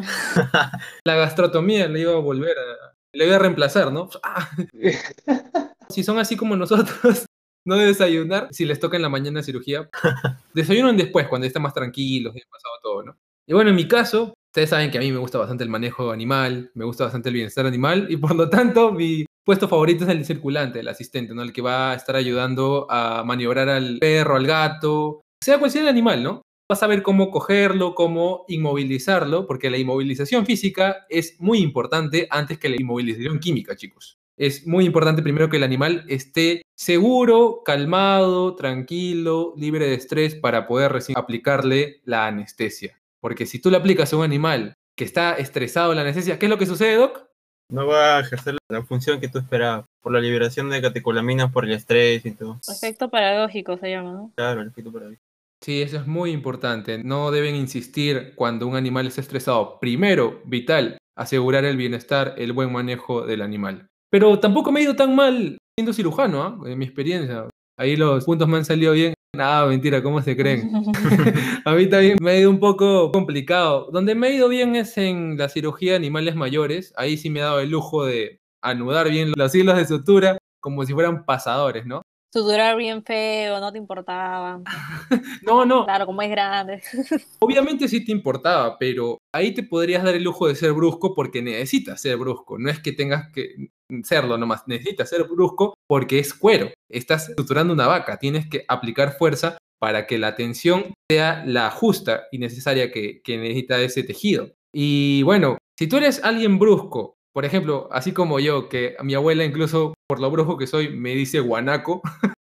[1.06, 2.94] La gastrotomía le iba a volver a...
[3.14, 4.10] Le iba a reemplazar, ¿no?
[5.88, 7.26] Si son así como nosotros,
[7.66, 9.90] no de desayunar, si les toca en la mañana cirugía,
[10.54, 13.18] desayunan después, cuando están más tranquilos y pasado todo, ¿no?
[13.48, 16.12] Y bueno, en mi caso, ustedes saben que a mí me gusta bastante el manejo
[16.12, 20.12] animal, me gusta bastante el bienestar animal, y por lo tanto, mi puesto favorito es
[20.12, 21.42] el circulante, el asistente, ¿no?
[21.42, 25.82] El que va a estar ayudando a maniobrar al perro, al gato, sea cual sea
[25.82, 26.44] el animal, ¿no?
[26.70, 32.60] Vas a ver cómo cogerlo, cómo inmovilizarlo, porque la inmovilización física es muy importante antes
[32.60, 34.20] que la inmovilización química, chicos.
[34.38, 40.68] Es muy importante primero que el animal esté seguro, calmado, tranquilo, libre de estrés para
[40.68, 43.00] poder recién aplicarle la anestesia.
[43.24, 46.50] Porque si tú le aplicas a un animal que está estresado la anestesia, ¿qué es
[46.50, 47.26] lo que sucede, Doc?
[47.72, 51.64] No va a ejercer la función que tú esperabas, por la liberación de catecolaminas por
[51.64, 52.60] el estrés y todo.
[52.68, 54.34] Efecto paradójico se llama, ¿no?
[54.36, 55.24] Claro, el efecto paradójico.
[55.62, 57.02] Sí, eso es muy importante.
[57.02, 59.80] No deben insistir cuando un animal está estresado.
[59.80, 63.88] Primero, vital, asegurar el bienestar, el buen manejo del animal.
[64.12, 66.70] Pero tampoco me ha ido tan mal siendo cirujano, ¿ah?
[66.70, 67.48] en mi experiencia.
[67.80, 69.14] Ahí los puntos me han salido bien.
[69.36, 70.70] Nada, mentira, ¿cómo se creen?
[71.66, 73.90] a mí también me ha ido un poco complicado.
[73.92, 76.94] Donde me ha ido bien es en la cirugía de animales mayores.
[76.98, 80.86] Ahí sí me ha dado el lujo de anudar bien los hilos de sutura como
[80.86, 82.04] si fueran pasadores, ¿no?
[82.34, 84.60] Suturar bien feo, no te importaba.
[85.44, 86.82] No, no, Claro, como es grande.
[87.40, 91.44] obviamente sí te importaba, pero ahí te podrías dar el lujo de ser brusco porque
[91.44, 92.58] necesitas ser brusco.
[92.58, 93.70] No es que tengas que
[94.04, 96.72] serlo nomás, necesitas ser brusco porque es cuero.
[96.90, 102.24] Estás suturando una vaca, tienes que aplicar fuerza para que la tensión sea la justa
[102.32, 104.50] y necesaria que, que necesita ese tejido.
[104.74, 109.14] Y bueno, si tú eres alguien brusco, por ejemplo, así como yo, que a mi
[109.16, 112.02] abuela incluso por lo brusco que soy me dice guanaco,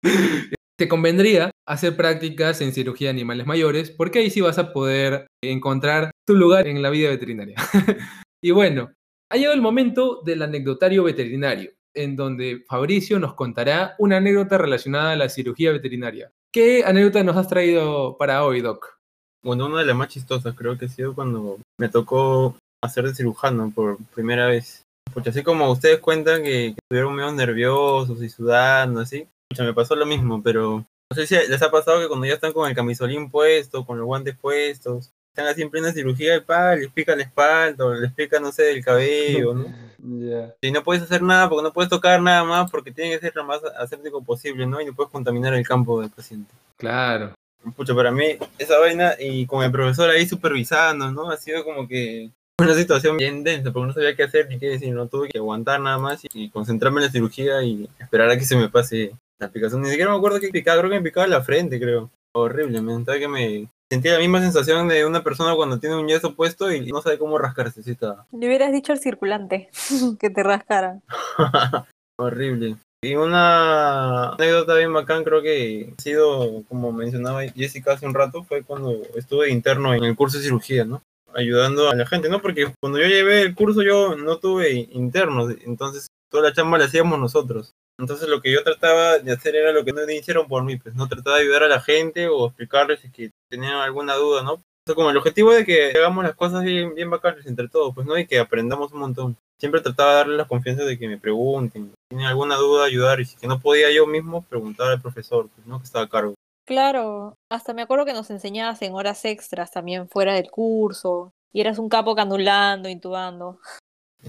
[0.78, 5.26] te convendría hacer prácticas en cirugía de animales mayores, porque ahí sí vas a poder
[5.42, 7.56] encontrar tu lugar en la vida veterinaria.
[8.42, 8.92] y bueno,
[9.30, 15.12] ha llegado el momento del anecdotario veterinario, en donde Fabricio nos contará una anécdota relacionada
[15.12, 16.30] a la cirugía veterinaria.
[16.52, 18.98] ¿Qué anécdota nos has traído para hoy, Doc?
[19.42, 23.14] Bueno, una de las más chistosas creo que ha sido cuando me tocó hacer de
[23.14, 24.82] cirujano por primera vez.
[25.12, 29.75] Porque así como ustedes cuentan que, que estuvieron medio nerviosos y sudando, así, pucha, me
[29.75, 32.68] pasó lo mismo, pero no sé si les ha pasado que cuando ya están con
[32.68, 36.90] el camisolín puesto, con los guantes puestos, están así en plena cirugía y pa, les
[36.90, 39.66] pica la espalda, o les pica, no sé, el cabello, ¿no?
[40.05, 40.53] Ya.
[40.61, 43.37] Y no puedes hacer nada porque no puedes tocar nada más porque tiene que ser
[43.37, 44.81] lo más aséptico posible, ¿no?
[44.81, 46.53] Y no puedes contaminar el campo del paciente.
[46.77, 47.35] Claro.
[47.77, 51.31] Pucha, para mí, esa vaina y con el profesor ahí supervisando, ¿no?
[51.31, 54.68] Ha sido como que una situación bien densa, porque no sabía qué hacer ni qué
[54.68, 58.31] decir, no tuve que aguantar nada más y, y concentrarme en la cirugía y esperar
[58.31, 59.83] a que se me pase la aplicación.
[59.83, 62.11] Ni siquiera me acuerdo qué picaba, creo que me picaba la frente, creo.
[62.35, 66.09] Horrible, me sentía que me sentía la misma sensación de una persona cuando tiene un
[66.09, 68.27] yeso puesto y no sabe cómo rascarse, sí estaba.
[68.33, 69.68] Le hubieras dicho al circulante
[70.18, 71.03] que te rascaran.
[72.18, 72.77] Horrible.
[73.05, 78.44] Y una anécdota bien bacán, creo que ha sido, como mencionaba Jessica hace un rato,
[78.44, 81.03] fue cuando estuve interno en el curso de cirugía, ¿no?
[81.34, 82.40] Ayudando a la gente, ¿no?
[82.40, 86.86] Porque cuando yo llevé el curso yo no tuve internos, entonces toda la chamba la
[86.86, 87.72] hacíamos nosotros.
[87.98, 90.94] Entonces lo que yo trataba de hacer era lo que no hicieron por mí, pues
[90.94, 94.62] no trataba de ayudar a la gente o explicarles si que tenían alguna duda, ¿no?
[94.86, 98.04] Sea, como el objetivo de que hagamos las cosas bien, bien bacanas entre todos, pues
[98.04, 99.36] no, y que aprendamos un montón.
[99.60, 103.20] Siempre trataba de darle la confianza de que me pregunten, si tienen alguna duda, ayudar,
[103.20, 105.78] y si que no podía yo mismo, preguntar al profesor, pues, ¿no?
[105.78, 106.34] Que estaba a cargo.
[106.64, 111.33] Claro, hasta me acuerdo que nos enseñabas en horas extras también fuera del curso.
[111.53, 113.59] Y eras un capo canulando, intubando.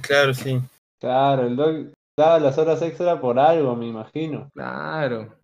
[0.02, 0.60] Claro, sí.
[1.00, 4.50] Claro, el doc daba las horas extra por algo, me imagino.
[4.54, 5.36] Claro.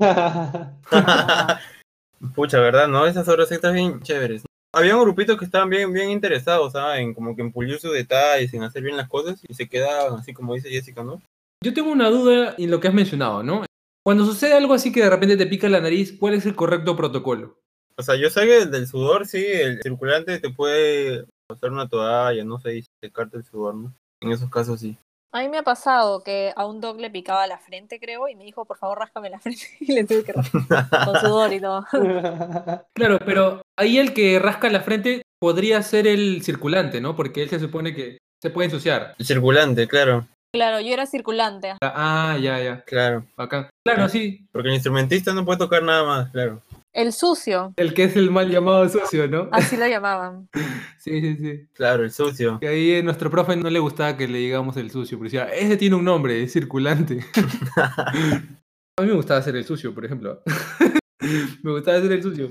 [2.35, 2.87] Pucha, ¿verdad?
[2.87, 3.05] ¿No?
[3.05, 4.43] Esas horas extras bien chéveres.
[4.73, 6.99] Había un grupito que estaban bien, bien interesados, ¿sabes?
[6.99, 10.19] En como que en pulir sus detalles, en hacer bien las cosas, y se quedaban
[10.19, 11.21] así como dice Jessica, ¿no?
[11.63, 13.63] Yo tengo una duda en lo que has mencionado, ¿no?
[14.03, 16.95] Cuando sucede algo así que de repente te pica la nariz, ¿cuál es el correcto
[16.95, 17.59] protocolo?
[17.97, 22.43] O sea, yo sé que del sudor, sí, el circulante te puede pasar una toalla,
[22.45, 23.93] no sé, y secarte el sudor, ¿no?
[24.21, 24.97] En esos casos sí.
[25.31, 28.35] A mí me ha pasado que a un dog le picaba la frente, creo, y
[28.35, 29.63] me dijo, por favor, ráscame la frente.
[29.79, 30.61] Y le tuve que rascar
[31.05, 31.85] con sudor y todo.
[32.95, 37.15] Claro, pero ahí el que rasca la frente podría ser el circulante, ¿no?
[37.15, 39.15] Porque él se supone que se puede ensuciar.
[39.19, 41.75] El circulante, claro, Claro, yo era circulante.
[41.81, 42.81] Ah, ya, ya.
[42.83, 43.25] claro.
[43.37, 43.69] Bacán.
[43.85, 44.47] Claro, sí.
[44.51, 46.61] Porque el instrumentista no puede tocar nada más, claro.
[46.91, 49.47] El sucio, El que es el mal llamado sucio, ¿no?
[49.51, 50.49] así lo llamaban.
[50.97, 51.67] Sí, sí, sí.
[51.73, 52.59] Claro, el sucio.
[52.59, 55.45] Que ahí a nuestro profe no le gustaba que le digamos el sucio, porque decía,
[55.53, 57.23] ese tiene un nombre, es circulante.
[57.77, 60.41] a mí me gustaba hacer el sucio, por ejemplo.
[61.63, 62.49] me gustaba hacer el sucio.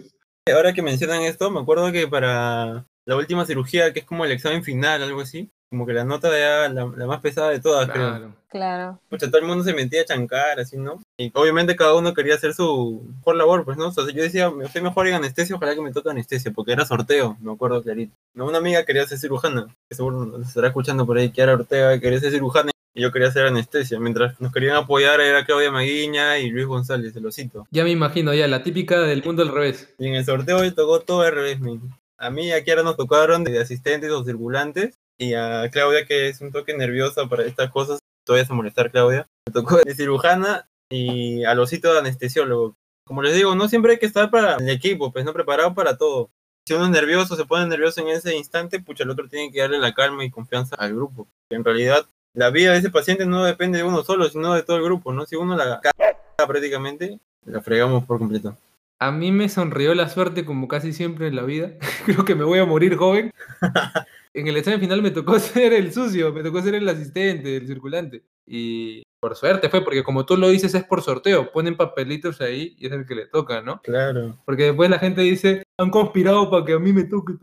[0.50, 4.32] Ahora que mencionan esto, me acuerdo que para la última cirugía, que es como el
[4.32, 7.88] examen final, algo así, como que la nota era la, la más pesada de todas,
[7.90, 8.08] creo.
[8.08, 8.34] Claro.
[8.48, 9.00] Claro.
[9.10, 11.02] Pucha, todo el mundo se metía a chancar, así, ¿no?
[11.18, 13.88] Y obviamente cada uno quería hacer su mejor labor, pues, ¿no?
[13.88, 16.72] O sea, yo decía, me estoy mejor en anestesia, ojalá que me toque anestesia, porque
[16.72, 18.14] era sorteo, me acuerdo clarito.
[18.32, 22.00] No, una amiga quería ser cirujana, que seguro nos estará escuchando por ahí, Kiara Ortega
[22.00, 24.00] quería ser cirujana y yo quería hacer anestesia.
[24.00, 27.66] Mientras nos querían apoyar era Claudia Maguiña y Luis González, el osito.
[27.70, 29.94] Ya me imagino, ya, la típica del mundo al revés.
[29.98, 31.82] Y en el sorteo le tocó todo al revés, men.
[32.16, 36.28] A mí y a Kiara nos tocaron de asistentes o circulantes, y a Claudia, que
[36.28, 40.68] es un toque nerviosa para estas cosas, todavía a molestar Claudia, me tocó de cirujana
[40.88, 42.76] y al osito de anestesiólogo.
[43.04, 45.96] Como les digo, no siempre hay que estar para el equipo, pues no preparado para
[45.96, 46.30] todo.
[46.66, 49.60] Si uno es nervioso, se pone nervioso en ese instante, pucha, el otro tiene que
[49.60, 51.26] darle la calma y confianza al grupo.
[51.50, 54.76] En realidad, la vida de ese paciente no depende de uno solo, sino de todo
[54.76, 55.24] el grupo, ¿no?
[55.24, 58.54] Si uno la caga prácticamente, la fregamos por completo.
[59.00, 61.72] A mí me sonrió la suerte como casi siempre en la vida.
[62.04, 63.32] Creo que me voy a morir joven.
[64.34, 67.66] En el examen final me tocó ser el sucio, me tocó ser el asistente, el
[67.66, 68.24] circulante.
[68.46, 72.76] Y por suerte fue, porque como tú lo dices es por sorteo, ponen papelitos ahí
[72.78, 73.80] y es el que le toca, ¿no?
[73.82, 74.38] Claro.
[74.44, 77.34] Porque después la gente dice, han conspirado para que a mí me toque.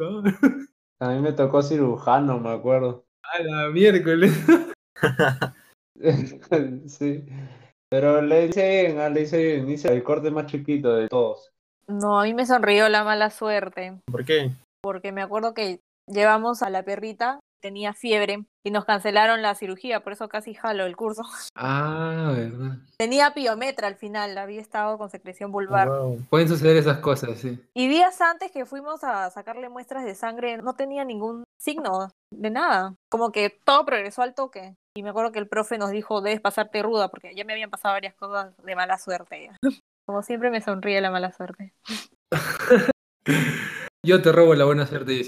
[0.99, 3.05] A mí me tocó cirujano, me acuerdo.
[3.23, 4.31] A la miércoles.
[6.87, 7.25] Sí.
[7.89, 9.69] Pero le hice bien, ah, le hice bien.
[9.69, 11.51] Hice el corte más chiquito de todos.
[11.87, 14.51] No, a mí me sonrió la mala suerte, ¿Por qué?
[14.81, 20.03] porque me acuerdo que llevamos a la perrita, tenía fiebre y nos cancelaron la cirugía,
[20.03, 21.23] por eso casi jalo el curso.
[21.55, 22.77] Ah, verdad.
[22.97, 25.87] Tenía piometra al final, había estado con secreción vulvar.
[25.87, 26.19] Wow.
[26.29, 27.57] Pueden suceder esas cosas, sí.
[27.73, 32.49] Y días antes que fuimos a sacarle muestras de sangre, no tenía ningún signo de
[32.49, 32.95] nada.
[33.09, 34.75] Como que todo progresó al toque.
[34.97, 37.69] Y me acuerdo que el profe nos dijo, debes pasarte ruda, porque ya me habían
[37.69, 39.49] pasado varias cosas de mala suerte.
[39.49, 39.57] ya.
[40.07, 41.73] Como siempre me sonríe la mala suerte.
[44.05, 45.21] Yo te robo la buena suerte.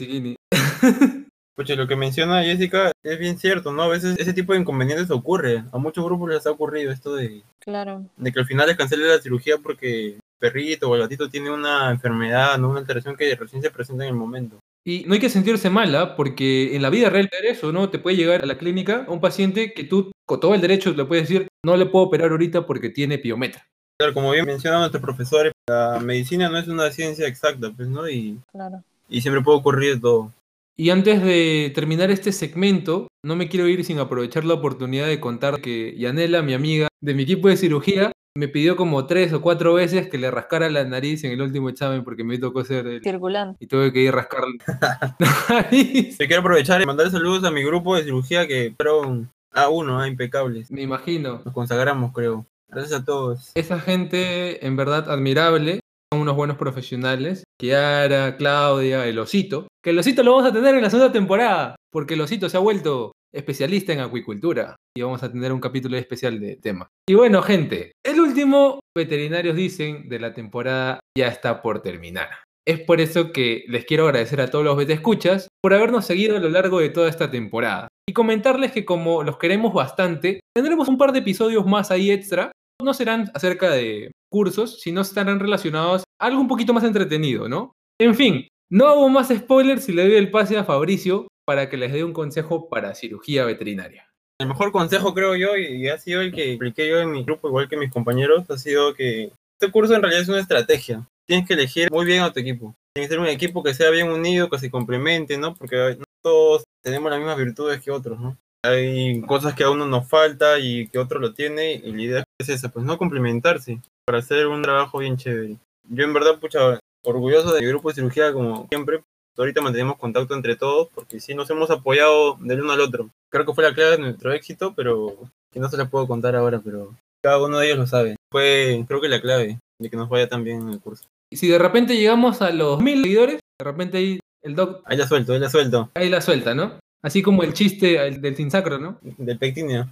[1.56, 3.82] Pucha, lo que menciona Jessica es bien cierto, ¿no?
[3.82, 5.64] A veces ese tipo de inconvenientes ocurre.
[5.72, 8.06] A muchos grupos les ha ocurrido esto de, Claro.
[8.16, 11.50] de que al final les cancele la cirugía porque el perrito o el gatito tiene
[11.50, 12.70] una enfermedad, ¿no?
[12.70, 14.60] Una alteración que recién se presenta en el momento.
[14.88, 17.90] Y no hay que sentirse mala, porque en la vida real de eso, ¿no?
[17.90, 21.04] Te puede llegar a la clínica un paciente que tú, con todo el derecho, le
[21.04, 23.68] puedes decir, no le puedo operar ahorita porque tiene piometra.
[24.00, 28.08] Claro, como bien menciona nuestro profesor, la medicina no es una ciencia exacta, pues, ¿no?
[28.08, 28.82] Y, Claro.
[29.10, 30.32] y siempre puede ocurrir todo.
[30.80, 35.20] Y antes de terminar este segmento, no me quiero ir sin aprovechar la oportunidad de
[35.20, 39.42] contar que Yanela, mi amiga de mi equipo de cirugía, me pidió como tres o
[39.42, 42.86] cuatro veces que le rascara la nariz en el último examen porque me tocó hacer
[42.86, 43.02] el...
[43.02, 43.58] Circulante.
[43.60, 44.58] Y tuve que ir a rascarle
[45.20, 46.16] la nariz.
[46.16, 50.08] Te quiero aprovechar y mandar saludos a mi grupo de cirugía que fueron A1, ah,
[50.08, 50.70] impecables.
[50.70, 51.42] Me imagino.
[51.44, 52.46] Nos consagramos, creo.
[52.68, 53.52] Gracias a todos.
[53.56, 55.80] Esa gente, en verdad, admirable.
[56.14, 57.44] Son unos buenos profesionales.
[57.60, 59.67] Kiara, Claudia, el Osito.
[59.88, 61.78] Que el Osito lo vamos a tener en la segunda temporada.
[61.90, 64.76] Porque el Osito se ha vuelto especialista en acuicultura.
[64.94, 66.90] Y vamos a tener un capítulo especial de tema.
[67.08, 72.28] Y bueno, gente, el último, veterinarios dicen, de la temporada ya está por terminar.
[72.68, 76.42] Es por eso que les quiero agradecer a todos los escuchas por habernos seguido a
[76.42, 77.88] lo largo de toda esta temporada.
[78.10, 82.52] Y comentarles que como los queremos bastante, tendremos un par de episodios más ahí extra.
[82.84, 87.72] No serán acerca de cursos, sino estarán relacionados a algo un poquito más entretenido, ¿no?
[88.02, 91.78] En fin, no hago más spoilers y le doy el pase a Fabricio para que
[91.78, 94.10] les dé un consejo para cirugía veterinaria.
[94.40, 97.48] El mejor consejo, creo yo, y ha sido el que apliqué yo en mi grupo,
[97.48, 101.08] igual que mis compañeros, ha sido que este curso en realidad es una estrategia.
[101.28, 102.76] Tienes que elegir muy bien a tu equipo.
[102.94, 105.56] Tiene que ser un equipo que sea bien unido, que se complemente, ¿no?
[105.56, 108.38] Porque no todos tenemos las mismas virtudes que otros, ¿no?
[108.64, 112.24] Hay cosas que a uno nos falta y que otro lo tiene, y la idea
[112.40, 115.58] es esa, pues no complementarse para hacer un trabajo bien chévere.
[115.90, 119.02] Yo en verdad, pucha, orgulloso de mi grupo de cirugía como siempre.
[119.38, 123.10] Ahorita mantenemos contacto entre todos porque sí nos hemos apoyado del uno al otro.
[123.30, 125.16] Creo que fue la clave de nuestro éxito, pero
[125.52, 128.16] que no se la puedo contar ahora, pero cada uno de ellos lo sabe.
[128.32, 131.06] Fue, creo que la clave de que nos vaya tan bien en el curso.
[131.32, 134.98] Y si de repente llegamos a los mil seguidores, de repente ahí el doc Ahí
[134.98, 135.92] la suelto, ahí la suelto.
[135.94, 136.80] ahí la suelta, ¿no?
[137.04, 138.98] Así como el chiste el del sinsacro, ¿no?
[139.02, 139.90] Del pectinio.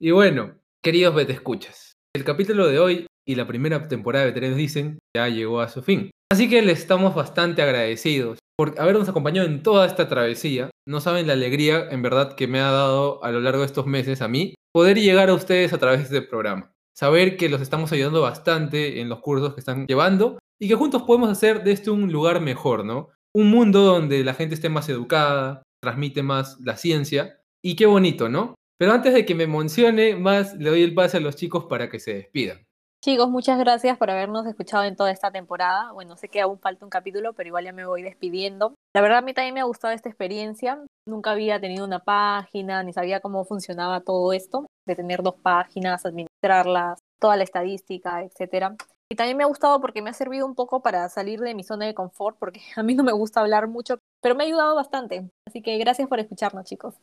[0.00, 4.98] Y bueno, queridos escuchas, el capítulo de hoy y la primera temporada de Veteranos Dicen
[5.16, 6.10] ya llegó a su fin.
[6.32, 10.70] Así que les estamos bastante agradecidos por habernos acompañado en toda esta travesía.
[10.88, 13.86] No saben la alegría en verdad que me ha dado a lo largo de estos
[13.86, 16.72] meses a mí poder llegar a ustedes a través de este programa.
[16.94, 21.02] saber que los estamos ayudando bastante en los cursos que están llevando y que juntos
[21.02, 23.08] podemos hacer de este un lugar mejor, ¿no?
[23.34, 28.28] Un mundo donde la gente esté más educada, transmite más la ciencia y qué bonito,
[28.28, 28.54] ¿no?
[28.78, 31.88] Pero antes de que me emocione más, le doy el pase a los chicos para
[31.88, 32.64] que se despidan.
[33.04, 35.90] Chicos, muchas gracias por habernos escuchado en toda esta temporada.
[35.90, 38.76] Bueno, sé que aún falta un capítulo, pero igual ya me voy despidiendo.
[38.94, 40.78] La verdad, a mí también me ha gustado esta experiencia.
[41.04, 46.06] Nunca había tenido una página, ni sabía cómo funcionaba todo esto, de tener dos páginas,
[46.06, 48.76] administrarlas, toda la estadística, etcétera.
[49.10, 51.64] Y también me ha gustado porque me ha servido un poco para salir de mi
[51.64, 54.76] zona de confort, porque a mí no me gusta hablar mucho, pero me ha ayudado
[54.76, 55.28] bastante.
[55.48, 56.94] Así que gracias por escucharnos, chicos.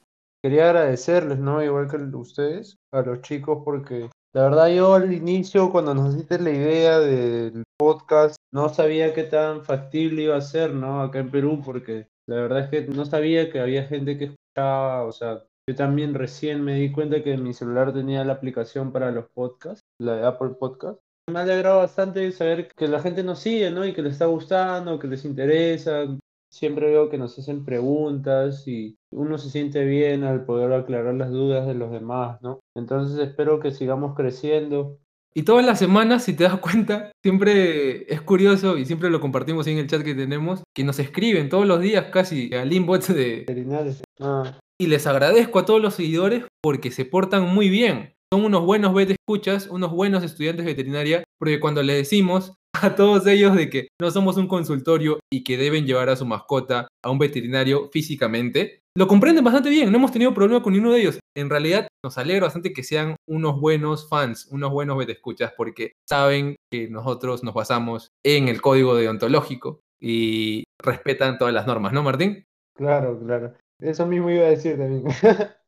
[0.42, 1.62] Quería agradecerles, ¿no?
[1.62, 6.40] Igual que ustedes, a los chicos, porque la verdad yo al inicio, cuando nos diste
[6.40, 11.02] la idea del podcast, no sabía qué tan factible iba a ser, ¿no?
[11.02, 15.04] Acá en Perú, porque la verdad es que no sabía que había gente que escuchaba,
[15.04, 19.12] o sea, yo también recién me di cuenta que mi celular tenía la aplicación para
[19.12, 21.00] los podcasts, la de Apple Podcast.
[21.32, 23.86] Me ha alegrado bastante saber que la gente nos sigue, ¿no?
[23.86, 26.06] Y que les está gustando, que les interesa,
[26.50, 31.32] siempre veo que nos hacen preguntas y uno se siente bien al poder aclarar las
[31.32, 32.60] dudas de los demás, ¿no?
[32.76, 34.98] Entonces espero que sigamos creciendo.
[35.34, 39.68] Y todas las semanas, si te das cuenta, siempre es curioso y siempre lo compartimos
[39.68, 43.46] en el chat que tenemos, que nos escriben todos los días casi al inbox de...
[44.20, 48.14] Ah, Y les agradezco a todos los seguidores porque se portan muy bien.
[48.32, 52.96] Son unos buenos vet escuchas, unos buenos estudiantes de veterinaria, porque cuando les decimos a
[52.96, 56.88] todos ellos de que no somos un consultorio y que deben llevar a su mascota
[57.04, 61.02] a un veterinario físicamente, lo comprenden bastante bien, no hemos tenido problema con ninguno de
[61.02, 61.20] ellos.
[61.36, 65.94] En realidad nos alegra bastante que sean unos buenos fans, unos buenos vet escuchas, porque
[66.08, 72.04] saben que nosotros nos basamos en el código deontológico y respetan todas las normas, ¿no,
[72.04, 72.46] Martín?
[72.78, 73.54] claro, claro.
[73.82, 75.04] Eso mismo iba a decir también.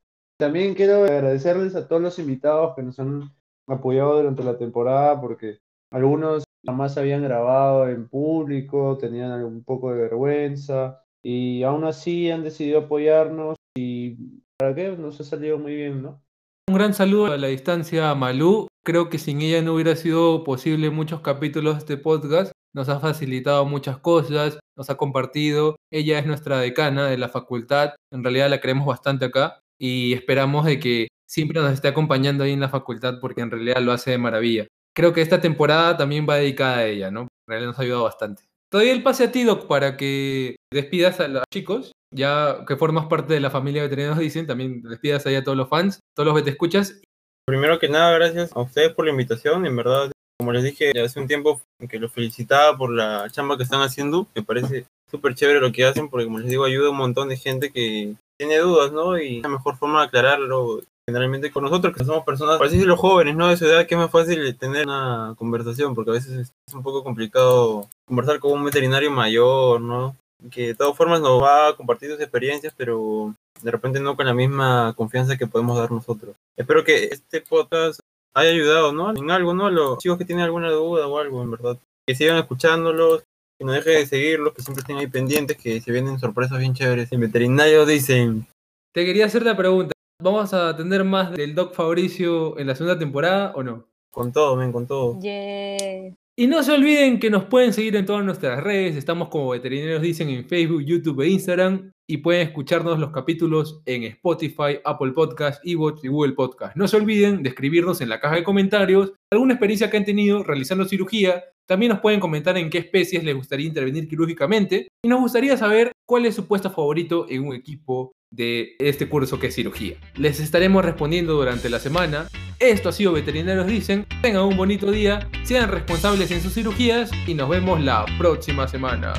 [0.41, 3.31] También quiero agradecerles a todos los invitados que nos han
[3.67, 5.59] apoyado durante la temporada, porque
[5.91, 12.41] algunos jamás habían grabado en público, tenían un poco de vergüenza, y aún así han
[12.41, 14.17] decidido apoyarnos y
[14.57, 14.97] ¿para qué?
[14.97, 16.23] Nos ha salido muy bien, ¿no?
[16.67, 18.67] Un gran saludo a la distancia a Malú.
[18.83, 22.51] Creo que sin ella no hubiera sido posible muchos capítulos de este podcast.
[22.73, 25.75] Nos ha facilitado muchas cosas, nos ha compartido.
[25.91, 27.91] Ella es nuestra decana de la facultad.
[28.11, 32.51] En realidad la queremos bastante acá y esperamos de que siempre nos esté acompañando ahí
[32.51, 34.67] en la facultad porque en realidad lo hace de maravilla.
[34.95, 37.21] Creo que esta temporada también va dedicada a ella, ¿no?
[37.21, 38.43] En realidad nos ha ayudado bastante.
[38.69, 43.07] Todavía el pase a ti, Doc, para que despidas a los chicos, ya que formas
[43.07, 46.37] parte de la familia veterinarios dicen, también despidas ahí a todos los fans, todos los
[46.37, 47.01] que te escuchas.
[47.47, 49.65] Primero que nada, gracias a ustedes por la invitación.
[49.65, 51.59] En verdad, como les dije hace un tiempo
[51.89, 54.27] que los felicitaba por la chamba que están haciendo.
[54.35, 57.29] Me parece súper chévere lo que hacen porque, como les digo, ayuda a un montón
[57.29, 59.19] de gente que tiene dudas, ¿no?
[59.19, 62.97] Y la mejor forma de aclararlo, generalmente con nosotros, que somos personas, por así decirlo,
[62.97, 63.49] jóvenes, ¿no?
[63.49, 66.81] De su edad, que es más fácil tener una conversación, porque a veces es un
[66.81, 70.15] poco complicado conversar con un veterinario mayor, ¿no?
[70.49, 74.25] Que de todas formas nos va a compartir sus experiencias, pero de repente no con
[74.25, 76.35] la misma confianza que podemos dar nosotros.
[76.57, 77.99] Espero que este podcast
[78.33, 79.11] haya ayudado, ¿no?
[79.15, 79.67] En algo, ¿no?
[79.67, 81.77] A los chicos que tienen alguna duda o algo, en verdad.
[82.07, 83.23] Que sigan escuchándolos,
[83.61, 86.73] que no dejen de seguirlos, que siempre estén ahí pendientes, que se vienen sorpresas bien
[86.73, 87.11] chéveres.
[87.11, 88.47] En veterinario dicen,
[88.91, 92.97] Te quería hacer la pregunta, ¿vamos a tener más del Doc Fabricio en la segunda
[92.97, 93.85] temporada o no?
[94.09, 95.19] con todo, ven, con todo.
[95.21, 96.11] Yeah.
[96.35, 100.01] Y no se olviden que nos pueden seguir en todas nuestras redes, estamos como veterinarios
[100.01, 105.61] dicen en Facebook, YouTube e Instagram y pueden escucharnos los capítulos en Spotify, Apple Podcast,
[105.63, 106.75] Evox y Google Podcast.
[106.75, 110.43] No se olviden de escribirnos en la caja de comentarios alguna experiencia que han tenido
[110.43, 111.43] realizando cirugía.
[111.67, 115.91] También nos pueden comentar en qué especies les gustaría intervenir quirúrgicamente y nos gustaría saber
[116.05, 119.97] cuál es su puesto favorito en un equipo de este curso que es cirugía.
[120.15, 122.27] Les estaremos respondiendo durante la semana.
[122.59, 124.05] Esto ha sido Veterinarios Dicen.
[124.21, 129.13] Tengan un bonito día, sean responsables en sus cirugías y nos vemos la próxima semana.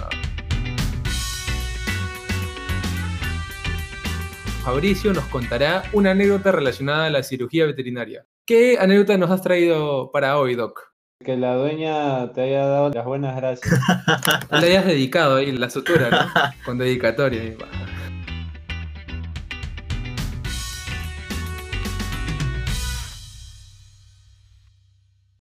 [4.64, 8.24] Fabricio nos contará una anécdota relacionada a la cirugía veterinaria.
[8.46, 10.91] ¿Qué anécdota nos has traído para hoy, Doc?
[11.24, 13.78] Que la dueña te haya dado las buenas gracias.
[14.50, 16.52] Le hayas dedicado ahí la sutura, ¿no?
[16.64, 17.54] Con dedicatoria.